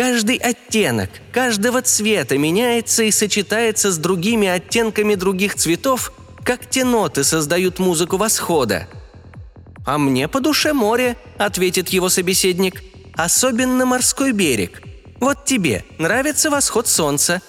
Каждый 0.00 0.36
оттенок 0.36 1.10
каждого 1.30 1.82
цвета 1.82 2.38
меняется 2.38 3.02
и 3.02 3.10
сочетается 3.10 3.92
с 3.92 3.98
другими 3.98 4.48
оттенками 4.48 5.14
других 5.14 5.56
цветов, 5.56 6.14
как 6.42 6.70
те 6.70 6.86
ноты 6.86 7.22
создают 7.22 7.78
музыку 7.78 8.16
восхода. 8.16 8.88
«А 9.84 9.98
мне 9.98 10.26
по 10.26 10.40
душе 10.40 10.72
море»,— 10.72 11.18
ответит 11.36 11.90
его 11.90 12.08
собеседник. 12.08 12.82
«Особенно 13.14 13.84
морской 13.84 14.32
берег. 14.32 14.80
Вот 15.20 15.44
тебе 15.44 15.84
нравится 15.98 16.48
восход 16.48 16.88
солнца, 16.88 17.42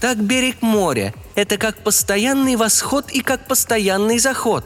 так 0.00 0.16
берег 0.16 0.62
моря– 0.62 1.12
это 1.34 1.58
как 1.58 1.76
постоянный 1.84 2.56
восход 2.56 3.10
и 3.10 3.20
как 3.20 3.46
постоянный 3.46 4.18
заход. 4.18 4.64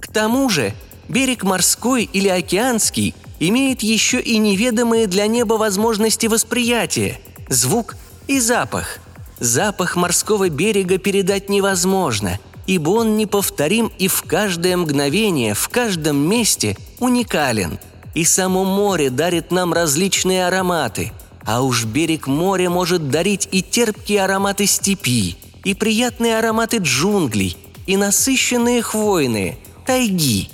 К 0.00 0.08
тому 0.08 0.48
же 0.48 0.74
берег 1.08 1.44
морской 1.44 2.02
или 2.02 2.26
океанский 2.26 3.14
имеет 3.40 3.82
еще 3.82 4.20
и 4.20 4.38
неведомые 4.38 5.06
для 5.06 5.26
неба 5.26 5.54
возможности 5.54 6.26
восприятия– 6.26 7.20
звук 7.48 7.96
и 8.26 8.40
запах. 8.40 8.98
Запах 9.40 9.96
морского 9.96 10.48
берега 10.48 10.98
передать 10.98 11.48
невозможно. 11.48 12.38
ибо 12.68 12.90
он 12.90 13.16
неповторим 13.16 13.90
и 13.98 14.08
в 14.08 14.22
каждое 14.22 14.76
мгновение, 14.76 15.54
в 15.54 15.70
каждом 15.70 16.18
месте 16.18 16.76
уникален. 17.00 17.78
И 18.14 18.24
само 18.24 18.64
море 18.64 19.08
дарит 19.08 19.50
нам 19.50 19.72
различные 19.72 20.46
ароматы, 20.46 21.12
а 21.46 21.62
уж 21.62 21.86
берег 21.86 22.26
моря 22.26 22.68
может 22.68 23.08
дарить 23.08 23.48
и 23.52 23.62
терпкие 23.62 24.22
ароматы 24.22 24.66
степи, 24.66 25.38
и 25.64 25.72
приятные 25.72 26.38
ароматы 26.38 26.76
джунглей, 26.76 27.56
и 27.86 27.96
насыщенные 27.96 28.82
хвойные, 28.82 29.56
тайги. 29.86 30.50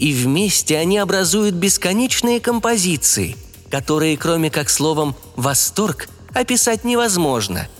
И 0.00 0.12
вместе 0.12 0.76
они 0.78 0.98
образуют 0.98 1.54
бесконечные 1.54 2.40
композиции, 2.40 3.36
которые, 3.70 4.16
кроме 4.16 4.50
как 4.50 4.68
словом 4.68 5.14
«восторг», 5.36 6.08
описать 6.34 6.82
невозможно– 6.82 7.68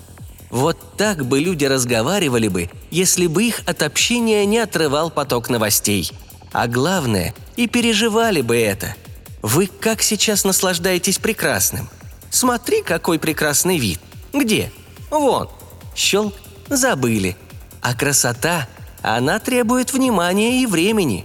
вот 0.50 0.96
так 0.96 1.24
бы 1.24 1.38
люди 1.38 1.64
разговаривали 1.64 2.48
бы, 2.48 2.70
если 2.90 3.28
бы 3.28 3.44
их 3.44 3.62
от 3.66 3.82
общения 3.82 4.44
не 4.44 4.58
отрывал 4.58 5.10
поток 5.10 5.48
новостей. 5.48 6.10
А 6.52 6.66
главное, 6.66 7.34
и 7.56 7.68
переживали 7.68 8.40
бы 8.40 8.56
это. 8.56 8.96
Вы 9.42 9.68
как 9.68 10.02
сейчас 10.02 10.44
наслаждаетесь 10.44 11.18
прекрасным? 11.18 11.88
Смотри, 12.30 12.82
какой 12.82 13.20
прекрасный 13.20 13.78
вид. 13.78 14.00
Где? 14.32 14.72
Вон. 15.10 15.48
Щелк. 15.94 16.34
Забыли. 16.68 17.36
А 17.80 17.94
красота, 17.94 18.68
она 19.02 19.38
требует 19.38 19.92
внимания 19.92 20.62
и 20.62 20.66
времени. 20.66 21.24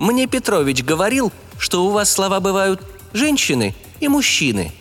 Мне 0.00 0.26
Петрович 0.26 0.82
говорил, 0.82 1.30
что 1.58 1.84
у 1.84 1.90
вас 1.90 2.10
слова 2.10 2.40
бывают 2.40 2.80
«женщины» 3.12 3.74
и 4.00 4.08
«мужчины». 4.08 4.72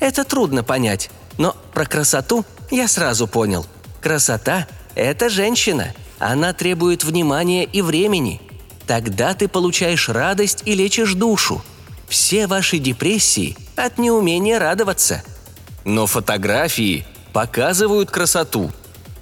Это 0.00 0.24
трудно 0.24 0.64
понять, 0.64 1.10
но 1.36 1.54
про 1.74 1.84
красоту 1.84 2.46
я 2.70 2.88
сразу 2.88 3.26
понял. 3.28 3.66
Красота– 4.00 4.66
это 4.94 5.28
женщина. 5.28 5.92
Она 6.18 6.54
требует 6.54 7.04
внимания 7.04 7.64
и 7.64 7.82
времени. 7.82 8.40
Тогда 8.86 9.34
ты 9.34 9.46
получаешь 9.46 10.08
радость 10.08 10.62
и 10.64 10.74
лечишь 10.74 11.12
душу. 11.14 11.62
Все 12.08 12.46
ваши 12.46 12.78
депрессии 12.78 13.58
от 13.76 13.98
неумения 13.98 14.58
радоваться. 14.58 15.22
Но 15.84 16.06
фотографии 16.06 17.06
показывают 17.34 18.10
красоту. 18.10 18.72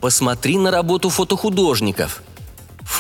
Посмотри 0.01 0.59
на 0.59 0.71
работу 0.71 1.11
фотохудожников. 1.11 2.23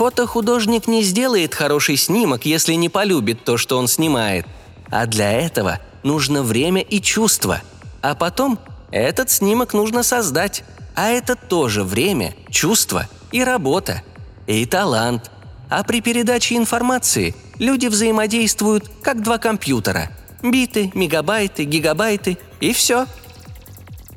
Фотохудожник 0.00 0.88
не 0.88 1.02
сделает 1.02 1.54
хороший 1.54 1.99
снимок, 1.99 2.47
если 2.47 2.73
не 2.73 2.88
полюбит 2.88 3.45
то, 3.45 3.59
что 3.59 3.76
он 3.76 3.87
снимает. 3.87 4.47
А 4.90 5.04
для 5.04 5.30
этого 5.30 5.78
нужно 6.02 6.42
время 6.42 6.80
и 6.80 7.02
чувство. 7.02 7.61
А 8.00 8.14
потом 8.14 8.59
этот 8.92 9.30
снимок 9.30 9.75
нужно 9.75 10.02
создать, 10.02 10.64
а 10.97 11.09
это 11.09 11.37
тоже 11.37 11.85
время, 11.85 12.35
чувство 12.49 13.09
и 13.30 13.45
работа. 13.45 14.00
И 14.47 14.64
талант. 14.64 15.30
А 15.69 15.83
при 15.83 16.00
передаче 16.00 16.57
информации 16.57 17.35
люди 17.59 17.87
взаимодействуют 17.88 18.90
как 19.02 19.23
два 19.23 19.37
компьютера. 19.37 20.11
Биты, 20.42 20.90
мегабайты, 20.95 21.64
гигабайты 21.64 22.38
и 22.59 22.73
все. 22.73 23.04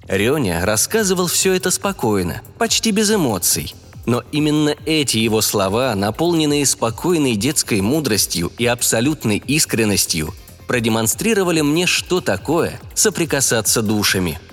Рёня 0.07 0.65
рассказывал 0.65 1.27
все 1.27 1.51
это 1.51 1.71
спокойно, 1.71 2.41
почти 2.57 2.91
без 2.91 3.11
эмоций. 3.11 3.75
Но 4.05 4.23
именно 4.31 4.75
эти 4.85 5.17
его 5.17 5.41
слова, 5.41 5.95
наполненные 5.95 6.65
спокойной 6.65 7.35
детской 7.35 7.81
мудростью 7.81 8.51
и 8.57 8.65
абсолютной 8.65 9.37
искренностью, 9.37 10.33
продемонстрировали 10.67 11.61
мне, 11.61 11.85
что 11.87 12.21
такое 12.21 12.79
соприкасаться 12.93 13.81
душами– 13.81 14.39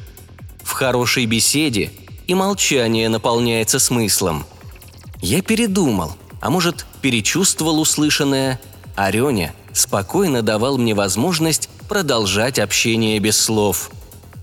в 0.70 0.72
хорошей 0.72 1.27
беседе 1.27 1.90
и 2.29 2.35
молчание 2.35 3.09
наполняется 3.09 3.81
смыслом. 3.81 4.46
Я 5.20 5.42
передумал, 5.42 6.12
а 6.40 6.48
может, 6.48 6.87
перечувствовал 7.03 7.81
услышанное, 7.81 8.61
а 8.94 9.11
Рёня 9.11 9.53
спокойно 9.72 10.42
давал 10.42 10.79
мне 10.79 10.94
возможность 10.94 11.68
продолжать 11.88 12.61
общение 12.61 13.18
без 13.18 13.37
слов. 13.38 13.90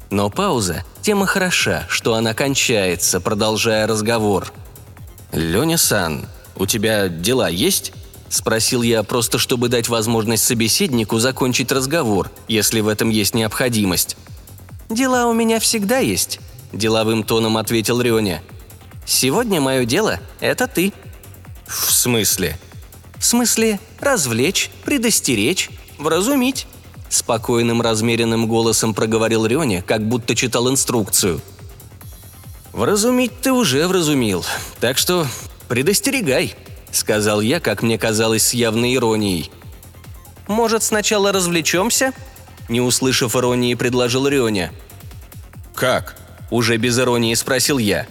Но 0.10 0.30
пауза 0.30 0.84
тем 1.02 1.24
и 1.24 1.28
хороша, 1.28 1.86
что 1.88 2.16
она 2.16 2.34
кончается, 2.34 3.22
продолжая 3.22 3.88
разговор. 3.88 4.52
«Лёня 5.38 5.78
Сан, 5.78 6.26
у 6.56 6.66
тебя 6.66 7.10
дела 7.10 7.48
есть?»– 7.48 7.94
спросил 8.30 8.82
я 8.82 9.04
просто, 9.04 9.38
чтобы 9.38 9.70
дать 9.70 9.88
возможность 9.88 10.44
собеседнику 10.44 11.20
закончить 11.20 11.72
разговор, 11.72 12.32
если 12.48 12.80
в 12.80 12.88
этом 12.88 13.12
есть 13.12 13.36
необходимость. 13.36 14.18
«Дела 14.90 15.28
у 15.28 15.34
меня 15.34 15.60
всегда 15.60 16.00
есть»,– 16.00 16.40
деловым 16.74 17.24
тоном 17.24 17.58
ответил 17.58 18.02
Рёня. 18.02 18.42
«Сегодня 19.06 19.62
мое 19.62 19.86
дело– 19.86 20.20
это 20.40 20.66
ты». 20.66 20.92
«В 21.68 21.92
смысле?» 21.92 22.58
«В 23.18 23.24
смысле 23.24 23.80
развлечь, 24.00 24.72
предостеречь, 24.86 25.70
вразумить»,– 26.00 26.66
спокойным 27.10 27.84
размеренным 27.84 28.48
голосом 28.48 28.96
проговорил 28.96 29.46
Рёня, 29.46 29.84
как 29.84 30.02
будто 30.08 30.34
читал 30.34 30.68
инструкцию. 30.68 31.42
«Вразумить 32.78 33.42
ты 33.42 33.52
уже 33.52 33.88
вразумил, 33.88 34.46
так 34.80 35.00
что 35.00 35.26
предостерегай»,– 35.68 36.54
сказал 36.92 37.42
я, 37.42 37.60
как 37.60 37.82
мне 37.82 37.98
казалось, 37.98 38.50
с 38.50 38.54
явной 38.54 38.94
иронией. 38.94 39.50
«Может, 40.48 40.84
сначала 40.84 41.32
развлечемся?» 41.32 42.14
Не 42.70 42.80
услышав 42.80 43.36
иронии, 43.36 43.74
предложил 43.74 44.28
Рёня. 44.28 44.72
«Как?»– 45.74 46.18
уже 46.52 46.78
без 46.78 47.00
иронии 47.00 47.34
спросил 47.34 47.80
я. 47.80 48.06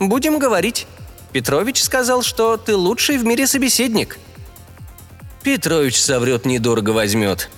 «Будем 0.00 0.38
говорить. 0.38 0.86
Петрович 1.32 1.82
сказал, 1.82 2.22
что 2.22 2.58
ты 2.58 2.76
лучший 2.76 3.16
в 3.16 3.24
мире 3.24 3.46
собеседник». 3.46 4.18
«Петрович 5.42 5.98
соврет 5.98 6.44
недорого 6.44 6.90
возьмет». 6.90 7.48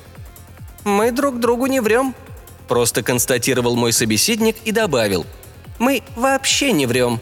«Мы 0.85 1.11
друг 1.11 1.41
другу 1.41 1.67
не 1.67 1.81
врем»,– 1.81 2.15
просто 2.69 3.03
констатировал 3.03 3.75
мой 3.75 3.93
собеседник 3.93 4.59
и 4.65 4.71
добавил. 4.71 5.27
«Мы 5.79 6.03
вообще 6.17 6.73
не 6.73 6.87
врем». 6.87 7.21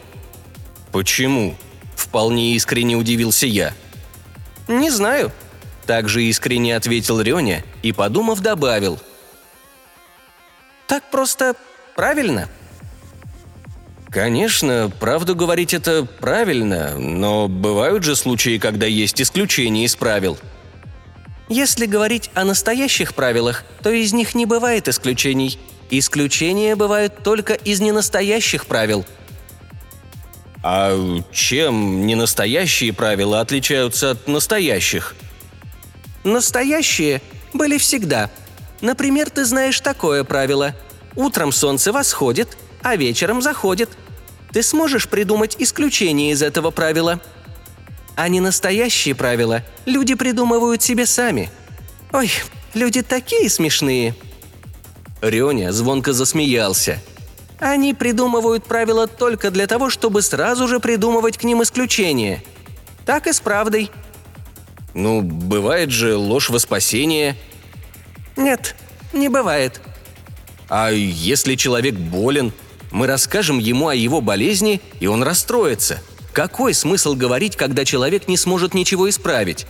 «Почему?»– 0.91 1.55
вполне 1.95 2.53
искренне 2.53 2.95
удивился 2.95 3.45
я. 3.45 3.73
«Не 4.67 4.89
знаю», 4.89 5.31
также 5.87 6.23
искренне 6.25 6.75
ответил 6.75 7.21
Рёня 7.21 7.63
и, 7.81 7.93
подумав, 7.93 8.41
добавил. 8.41 8.99
«Так 10.85 11.09
просто 11.09 11.55
правильно?» 11.95 12.49
Конечно, 14.09 14.91
правду 14.99 15.35
говорить 15.35 15.73
это 15.73 16.05
правильно, 16.05 16.97
но 16.97 17.47
бывают 17.47 18.03
же 18.03 18.15
случаи, 18.15 18.57
когда 18.57 18.85
есть 18.85 19.21
исключения 19.21 19.85
из 19.85 19.95
правил. 19.95 20.37
Если 21.49 21.85
говорить 21.85 22.29
о 22.33 22.43
настоящих 22.45 23.13
правилах, 23.13 23.63
то 23.83 23.89
из 23.89 24.13
них 24.13 24.33
не 24.33 24.45
бывает 24.45 24.87
исключений. 24.87 25.59
Исключения 25.89 26.75
бывают 26.75 27.23
только 27.23 27.53
из 27.53 27.79
ненастоящих 27.79 28.65
правил. 28.65 29.05
А 30.63 30.97
чем 31.31 32.05
ненастоящие 32.05 32.93
правила 32.93 33.39
отличаются 33.39 34.11
от 34.11 34.27
настоящих– 34.27 35.15
Настоящие 36.27 37.21
были 37.53 37.77
всегда. 37.77 38.29
Например, 38.81 39.29
ты 39.29 39.45
знаешь 39.45 39.79
такое 39.79 40.25
правило. 40.25 40.75
Утром 41.15 41.53
солнце 41.53 41.93
восходит, 41.93 42.57
а 42.83 42.97
вечером 42.97 43.41
заходит. 43.41 43.89
Ты 44.51 44.61
сможешь 44.61 45.07
придумать 45.07 45.55
исключение 45.57 46.33
из 46.33 46.41
этого 46.41 46.69
правила. 46.69 47.21
А 48.17 48.27
не 48.27 48.41
настоящие 48.41 49.15
правила 49.15 49.63
люди 49.85 50.15
придумывают 50.15 50.81
себе 50.81 51.05
сами. 51.05 51.49
Ой, 52.11 52.29
люди 52.73 53.01
такие 53.03 53.49
смешные. 53.49 54.13
Рёня 55.21 55.71
звонко 55.71 56.13
засмеялся. 56.13 56.99
Они 57.59 57.93
придумывают 57.93 58.65
правила 58.65 59.07
только 59.07 59.49
для 59.51 59.67
того, 59.67 59.89
чтобы 59.89 60.21
сразу 60.21 60.67
же 60.67 60.79
придумывать 60.79 61.37
к 61.37 61.43
ним 61.43 61.63
исключения. 61.63 62.43
Так 63.05 63.27
и 63.27 63.33
с 63.33 63.39
правдой– 63.39 63.89
ну, 64.97 65.21
бывает 65.21 65.91
же 65.91 66.15
ложь 66.15 66.49
во 66.49 66.57
спасение. 66.57 67.37
Нет, 68.35 68.75
не 69.13 69.29
бывает. 69.29 69.79
А 70.69 70.89
если 70.89 71.53
человек 71.53 71.93
болен, 71.93 72.51
мы 72.89 73.05
расскажем 73.05 73.59
ему 73.59 73.89
о 73.89 73.95
его 73.95 74.21
болезни, 74.21 74.81
и 74.99 75.05
он 75.05 75.21
расстроится. 75.21 76.01
Какой 76.33 76.73
смысл 76.73 77.13
говорить, 77.13 77.55
когда 77.55 77.85
человек 77.85 78.27
не 78.27 78.37
сможет 78.37 78.73
ничего 78.73 79.07
исправить? 79.07 79.67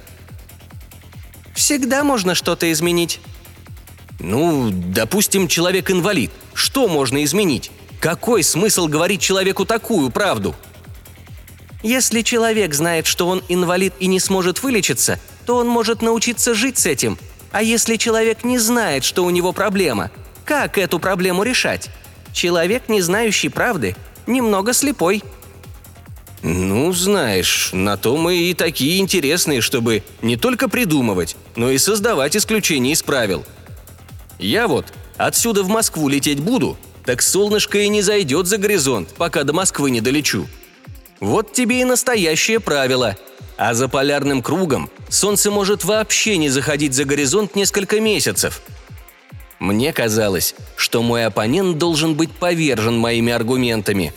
Всегда 1.54 2.06
можно 2.06 2.34
что-то 2.34 2.72
изменить. 2.72 3.20
Ну, 4.20 4.70
допустим, 4.72 5.48
человек 5.48 5.92
инвалид. 5.92 6.32
Что 6.54 6.88
можно 6.88 7.24
изменить? 7.24 7.72
Какой 8.00 8.44
смысл 8.44 8.88
говорить 8.88 9.22
человеку 9.22 9.66
такую 9.66 10.10
правду?– 10.12 10.56
если 11.84 12.22
человек 12.22 12.74
знает, 12.74 13.06
что 13.06 13.28
он 13.28 13.44
инвалид 13.50 13.94
и 14.00 14.08
не 14.08 14.20
сможет 14.20 14.64
вылечиться, 14.64 15.20
то 15.46 15.58
он 15.58 15.68
может 15.68 16.02
научиться 16.02 16.54
жить 16.54 16.78
с 16.78 16.86
этим. 16.86 17.18
А 17.52 17.62
если 17.62 17.98
человек 17.98 18.44
не 18.44 18.58
знает, 18.58 19.04
что 19.04 19.24
у 19.24 19.30
него 19.30 19.54
проблема, 19.54 20.12
как 20.44 20.78
эту 20.78 21.00
проблему 21.00 21.44
решать? 21.44 21.90
Человек, 22.34 22.90
не 22.90 23.02
знающий 23.02 23.50
правды, 23.50 23.96
немного 24.26 24.74
слепой. 24.74 25.24
Ну, 26.44 26.92
знаешь, 26.94 27.70
на 27.74 27.96
то 27.98 28.18
мы 28.18 28.36
и 28.36 28.54
такие 28.54 29.00
интересные, 29.00 29.62
чтобы 29.62 30.04
не 30.22 30.36
только 30.36 30.70
придумывать, 30.70 31.36
но 31.56 31.72
и 31.72 31.78
создавать 31.78 32.36
исключения 32.36 32.92
из 32.92 33.02
правил. 33.02 33.46
Я 34.40 34.68
вот 34.68 34.86
отсюда 35.18 35.64
в 35.64 35.70
Москву 35.70 36.08
лететь 36.10 36.40
буду, 36.40 36.78
так 37.06 37.22
солнышко 37.22 37.80
и 37.80 37.88
не 37.88 38.02
зайдет 38.02 38.48
за 38.48 38.58
горизонт, 38.58 39.10
пока 39.18 39.44
до 39.44 39.54
Москвы 39.54 39.92
не 39.92 40.02
долечу. 40.02 40.48
Вот 41.20 41.54
тебе 41.54 41.82
и 41.82 41.86
настоящее 41.86 42.60
правило. 42.60 43.18
А 43.58 43.74
за 43.74 43.88
полярным 43.88 44.44
кругом 44.44 44.90
солнце 45.10 45.50
может 45.50 45.84
вообще 45.84 46.38
не 46.38 46.50
заходить 46.50 46.94
за 46.94 47.06
горизонт 47.06 47.56
несколько 47.56 48.00
месяцев. 48.00 48.62
Мне 49.60 49.92
казалось, 49.94 50.54
что 50.76 51.02
мой 51.02 51.26
оппонент 51.26 51.80
должен 51.80 52.14
быть 52.14 52.32
повержен 52.32 52.98
моими 53.00 53.34
аргументами. 53.34 54.14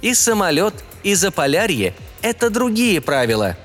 И 0.00 0.14
самолет, 0.14 0.74
и 1.02 1.14
заполярье– 1.14 1.94
это 2.22 2.48
другие 2.48 3.02
правила. 3.02 3.58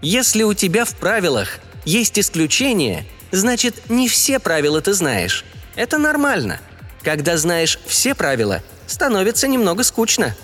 Если 0.00 0.44
у 0.44 0.54
тебя 0.54 0.84
в 0.84 0.94
правилах 0.94 1.58
есть 1.84 2.18
исключения, 2.18 3.04
значит, 3.34 3.90
не 3.90 4.08
все 4.08 4.38
правила 4.38 4.80
ты 4.80 4.92
знаешь. 4.92 5.44
Это 5.76 5.98
нормально. 5.98 6.60
Когда 7.02 7.36
знаешь 7.36 7.78
все 7.86 8.14
правила, 8.14 8.62
становится 8.86 9.48
немного 9.48 9.82
скучно. 9.82 10.34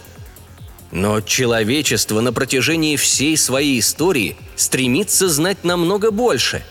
Но 0.93 1.21
человечество 1.21 2.21
на 2.21 2.33
протяжении 2.33 2.97
всей 2.97 3.37
своей 3.37 3.79
истории 3.79 4.37
стремится 4.57 5.29
знать 5.29 5.63
намного 5.63 6.11
больше. 6.11 6.65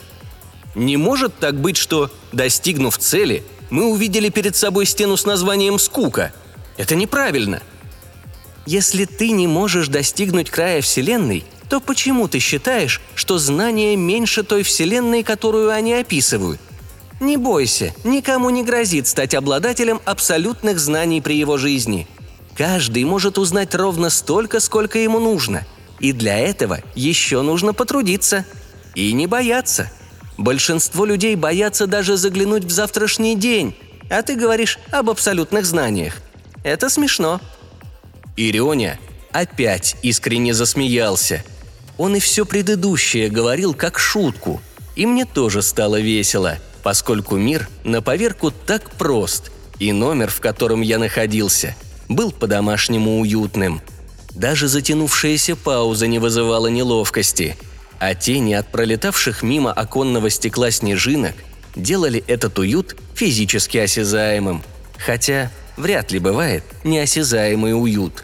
Не 0.75 0.97
может 0.97 1.37
так 1.39 1.55
быть, 1.55 1.77
что, 1.77 2.11
достигнув 2.31 2.97
цели, 2.97 3.43
мы 3.69 3.85
увидели 3.85 4.29
перед 4.29 4.55
собой 4.55 4.85
стену 4.85 5.17
с 5.17 5.25
названием 5.25 5.79
«скука». 5.79 6.33
Это 6.77 6.95
неправильно. 6.95 7.61
Если 8.65 9.05
ты 9.05 9.31
не 9.31 9.47
можешь 9.47 9.87
достигнуть 9.87 10.49
края 10.49 10.81
Вселенной, 10.81 11.45
то 11.69 11.79
почему 11.79 12.27
ты 12.27 12.39
считаешь, 12.39 13.01
что 13.15 13.37
знание 13.37 13.95
меньше 13.95 14.43
той 14.43 14.63
Вселенной, 14.63 15.23
которую 15.23 15.69
они 15.69 15.93
описывают? 15.93 16.59
Не 17.19 17.37
бойся, 17.37 17.93
никому 18.03 18.49
не 18.49 18.63
грозит 18.63 19.07
стать 19.07 19.35
обладателем 19.35 20.01
абсолютных 20.05 20.79
знаний 20.79 21.21
при 21.21 21.37
его 21.37 21.57
жизни– 21.57 22.07
Каждый 22.59 23.05
может 23.05 23.37
узнать 23.37 23.73
ровно 23.73 24.09
столько, 24.09 24.59
сколько 24.59 24.99
ему 24.99 25.17
нужно. 25.19 25.65
И 26.01 26.11
для 26.11 26.37
этого 26.37 26.81
еще 26.93 27.41
нужно 27.41 27.73
потрудиться. 27.73 28.43
И 28.95 29.13
не 29.13 29.27
бояться. 29.27 29.89
Большинство 30.37 31.05
людей 31.05 31.37
боятся 31.37 31.87
даже 31.87 32.17
заглянуть 32.17 32.65
в 32.65 32.69
завтрашний 32.69 33.37
день, 33.37 33.77
а 34.09 34.23
ты 34.23 34.35
говоришь 34.35 34.77
об 34.91 35.09
абсолютных 35.09 35.65
знаниях. 35.65 36.15
Это 36.65 36.89
смешно. 36.89 37.39
Ирионя 38.35 38.99
опять 39.31 39.95
искренне 40.01 40.53
засмеялся. 40.53 41.45
Он 41.99 42.15
и 42.15 42.19
все 42.19 42.43
предыдущее 42.43 43.29
говорил 43.29 43.75
как 43.75 43.99
шутку. 43.99 44.59
И 44.95 45.05
мне 45.05 45.25
тоже 45.25 45.61
стало 45.61 45.99
весело, 45.99 46.57
поскольку 46.81 47.37
мир 47.37 47.69
на 47.83 48.01
поверку 48.01 48.49
так 48.49 48.89
прост, 48.95 49.51
и 49.77 49.91
номер, 49.91 50.31
в 50.31 50.39
котором 50.39 50.81
я 50.81 50.97
находился– 50.97 51.75
был 52.09 52.31
по-домашнему 52.31 53.21
уютным. 53.21 53.81
Даже 54.33 54.67
затянувшаяся 54.67 55.55
пауза 55.55 56.07
не 56.07 56.19
вызывала 56.19 56.67
неловкости, 56.67 57.55
а 57.99 58.15
тени 58.15 58.53
от 58.53 58.67
пролетавших 58.71 59.43
мимо 59.43 59.71
оконного 59.71 60.29
стекла 60.29 60.71
снежинок 60.71 61.35
делали 61.75 62.23
этот 62.27 62.57
уют 62.59 62.95
физически 63.15 63.77
осязаемым. 63.77 64.63
Хотя 64.97 65.51
вряд 65.77 66.11
ли 66.11 66.19
бывает 66.19 66.63
неосязаемый 66.83 67.79
уют. 67.79 68.23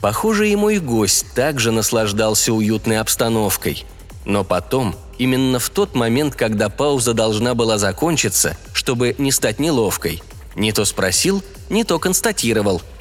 Похоже, 0.00 0.48
и 0.48 0.56
мой 0.56 0.78
гость 0.78 1.32
также 1.34 1.72
наслаждался 1.72 2.52
уютной 2.52 2.98
обстановкой. 2.98 3.84
Но 4.24 4.44
потом, 4.44 4.94
именно 5.18 5.58
в 5.58 5.70
тот 5.70 5.94
момент, 5.94 6.34
когда 6.34 6.68
пауза 6.68 7.14
должна 7.14 7.54
была 7.54 7.78
закончиться, 7.78 8.56
чтобы 8.72 9.14
не 9.18 9.32
стать 9.32 9.58
неловкой, 9.58 10.22
не 10.54 10.72
то 10.72 10.84
спросил, 10.84 11.42
не 11.68 11.84
то 11.84 11.98
констатировал– 11.98 12.82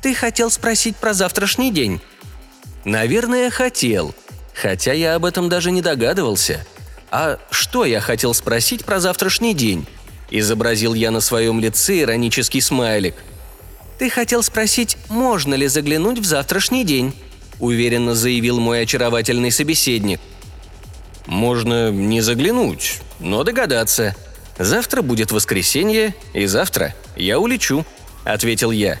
ты 0.00 0.14
хотел 0.14 0.50
спросить 0.50 0.96
про 0.96 1.12
завтрашний 1.12 1.70
день?» 1.70 2.00
«Наверное, 2.84 3.50
хотел. 3.50 4.14
Хотя 4.54 4.92
я 4.92 5.14
об 5.14 5.24
этом 5.24 5.48
даже 5.48 5.70
не 5.70 5.82
догадывался. 5.82 6.66
А 7.10 7.38
что 7.50 7.84
я 7.84 8.00
хотел 8.00 8.34
спросить 8.34 8.84
про 8.84 9.00
завтрашний 9.00 9.54
день?» 9.54 9.86
Изобразил 10.30 10.94
я 10.94 11.10
на 11.10 11.20
своем 11.20 11.58
лице 11.58 12.00
иронический 12.00 12.60
смайлик. 12.60 13.14
«Ты 13.98 14.10
хотел 14.10 14.42
спросить, 14.42 14.96
можно 15.08 15.54
ли 15.54 15.66
заглянуть 15.66 16.18
в 16.18 16.24
завтрашний 16.24 16.84
день?» 16.84 17.14
уверенно 17.58 18.14
заявил 18.14 18.60
мой 18.60 18.82
очаровательный 18.82 19.50
собеседник. 19.50 20.20
«Можно 21.26 21.90
не 21.90 22.20
заглянуть, 22.20 23.00
но 23.18 23.42
догадаться. 23.42 24.14
Завтра 24.58 25.02
будет 25.02 25.32
воскресенье, 25.32 26.14
и 26.32 26.46
завтра 26.46 26.94
я 27.16 27.40
улечу»,— 27.40 27.84
ответил 28.24 28.70
я. 28.70 29.00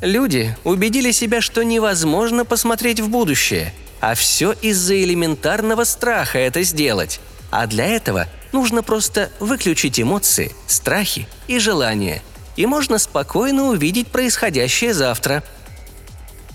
Люди 0.00 0.56
убедили 0.62 1.10
себя, 1.10 1.40
что 1.40 1.64
невозможно 1.64 2.44
посмотреть 2.44 3.00
в 3.00 3.08
будущее, 3.08 3.74
а 4.00 4.14
все 4.14 4.52
из-за 4.52 5.02
элементарного 5.02 5.82
страха 5.82 6.38
это 6.38 6.62
сделать. 6.62 7.20
А 7.50 7.66
для 7.66 7.86
этого 7.86 8.28
нужно 8.52 8.84
просто 8.84 9.30
выключить 9.40 10.00
эмоции, 10.00 10.52
страхи 10.68 11.26
и 11.48 11.58
желания, 11.58 12.22
и 12.58 12.66
можно 12.66 12.98
спокойно 12.98 13.68
увидеть 13.68 14.08
происходящее 14.08 14.92
завтра. 14.92 15.44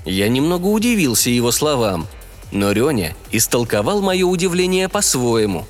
Я 0.03 0.27
немного 0.27 0.67
удивился 0.67 1.29
его 1.29 1.49
словам, 1.53 2.07
но 2.51 2.73
Рёня 2.73 3.15
истолковал 3.31 4.01
мое 4.01 4.25
удивление 4.25 4.89
по-своему. 4.89 5.65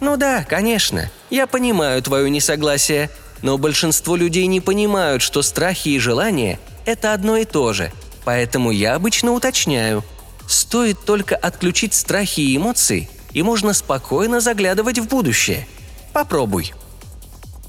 «Ну 0.00 0.16
да, 0.16 0.42
конечно, 0.48 1.10
я 1.28 1.46
понимаю 1.46 2.02
твое 2.02 2.30
несогласие, 2.30 3.10
но 3.42 3.58
большинство 3.58 4.16
людей 4.16 4.46
не 4.46 4.62
понимают, 4.62 5.20
что 5.20 5.42
страхи 5.42 5.90
и 5.90 5.98
желания 5.98 6.58
это 6.86 7.12
одно 7.12 7.36
и 7.36 7.44
то 7.44 7.74
же, 7.74 7.92
поэтому 8.24 8.70
я 8.70 8.94
обычно 8.94 9.32
уточняю. 9.32 10.02
Стоит 10.48 11.04
только 11.04 11.36
отключить 11.36 11.92
страхи 11.92 12.40
и 12.40 12.56
эмоции, 12.56 13.10
и 13.34 13.42
можно 13.42 13.74
спокойно 13.74 14.40
заглядывать 14.40 14.98
в 14.98 15.08
будущее. 15.08 15.68
Попробуй. 16.14 16.72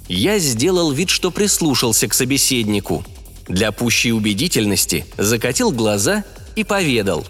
Я 0.07 0.39
сделал 0.39 0.91
вид, 0.91 1.09
что 1.09 1.31
прислушался 1.31 2.07
к 2.07 2.13
собеседнику. 2.13 3.05
Для 3.47 3.71
пущей 3.71 4.11
убедительности 4.11 5.05
закатил 5.17 5.71
глаза 5.71 6.23
и 6.55 6.63
поведал. 6.63 7.25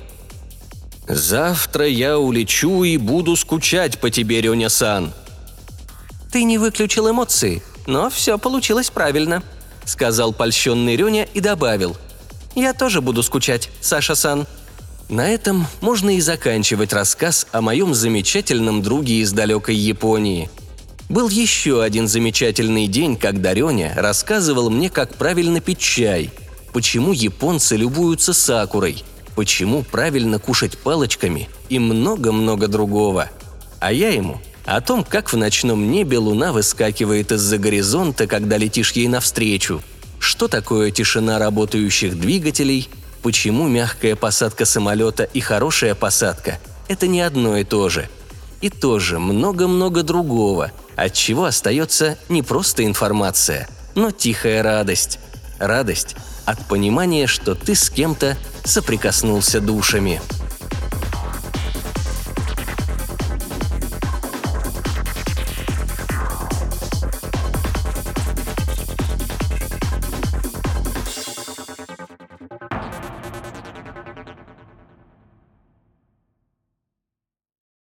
«Завтра 1.07 1.87
я 1.87 2.17
улечу 2.17 2.83
и 2.83 2.97
буду 2.97 3.35
скучать 3.35 3.99
по 3.99 4.09
тебе, 4.09 4.41
Рёня-сан». 4.41 5.13
«Ты 6.31 6.43
не 6.43 6.57
выключил 6.57 7.09
эмоции, 7.09 7.61
но 7.85 8.09
все 8.09 8.37
получилось 8.37 8.89
правильно»,– 8.89 9.43
сказал 9.85 10.33
польщенный 10.33 10.95
Рёня 10.95 11.27
и 11.33 11.41
добавил. 11.41 11.97
«Я 12.55 12.73
тоже 12.73 13.01
буду 13.01 13.21
скучать, 13.21 13.69
Саша-сан». 13.81 14.47
На 15.09 15.29
этом 15.29 15.67
можно 15.81 16.15
и 16.15 16.21
заканчивать 16.21 16.93
рассказ 16.93 17.45
о 17.51 17.61
моем 17.61 17.93
замечательном 17.93 18.81
друге 18.81 19.15
из 19.15 19.33
далекой 19.33 19.75
Японии. 19.75 20.49
Был 21.13 21.29
еще 21.29 21.83
один 21.83 22.07
замечательный 22.07 22.87
день, 22.87 23.17
когда 23.17 23.53
Рёня 23.53 23.93
рассказывал 23.95 24.71
мне, 24.71 24.89
как 24.89 25.13
правильно 25.13 25.59
пить 25.59 25.77
чай, 25.77 26.31
почему 26.73 27.13
японцы 27.13 27.75
любуются 27.75 28.33
сакурой, 28.33 29.03
почему 29.35 29.83
правильно 29.83 30.39
кушать 30.39 30.75
палочками 30.75 31.49
и 31.69 31.77
много-много 31.77 32.67
другого. 32.67 33.29
А 33.79 33.93
я 33.93 34.09
ему 34.09 34.41
о 34.65 34.81
том, 34.81 35.03
как 35.03 35.31
в 35.31 35.37
ночном 35.37 35.91
небе 35.91 36.17
луна 36.17 36.51
выскакивает 36.51 37.31
из-за 37.31 37.59
горизонта, 37.59 38.25
когда 38.25 38.57
летишь 38.57 38.93
ей 38.93 39.07
навстречу, 39.07 39.83
что 40.17 40.47
такое 40.47 40.89
тишина 40.89 41.37
работающих 41.37 42.19
двигателей, 42.19 42.89
почему 43.21 43.67
мягкая 43.67 44.15
посадка 44.15 44.65
самолета 44.65 45.25
и 45.25 45.41
хорошая 45.41 45.93
посадка– 45.93 46.57
это 46.87 47.05
не 47.05 47.21
одно 47.21 47.55
и 47.57 47.63
то 47.63 47.87
же. 47.89 48.09
И 48.63 48.69
тоже 48.69 49.19
много-много 49.19 50.03
другого, 50.03 50.71
от 50.95 51.11
чего 51.11 51.43
остается 51.43 52.17
не 52.29 52.41
просто 52.41 52.85
информация, 52.85 53.67
но 53.93 54.11
тихая 54.11 54.63
радость. 54.63 55.19
Радость 55.59 56.15
от 56.45 56.65
понимания, 56.69 57.27
что 57.27 57.55
ты 57.55 57.75
с 57.75 57.89
кем-то 57.89 58.37
соприкоснулся 58.63 59.59
душами. 59.59 60.21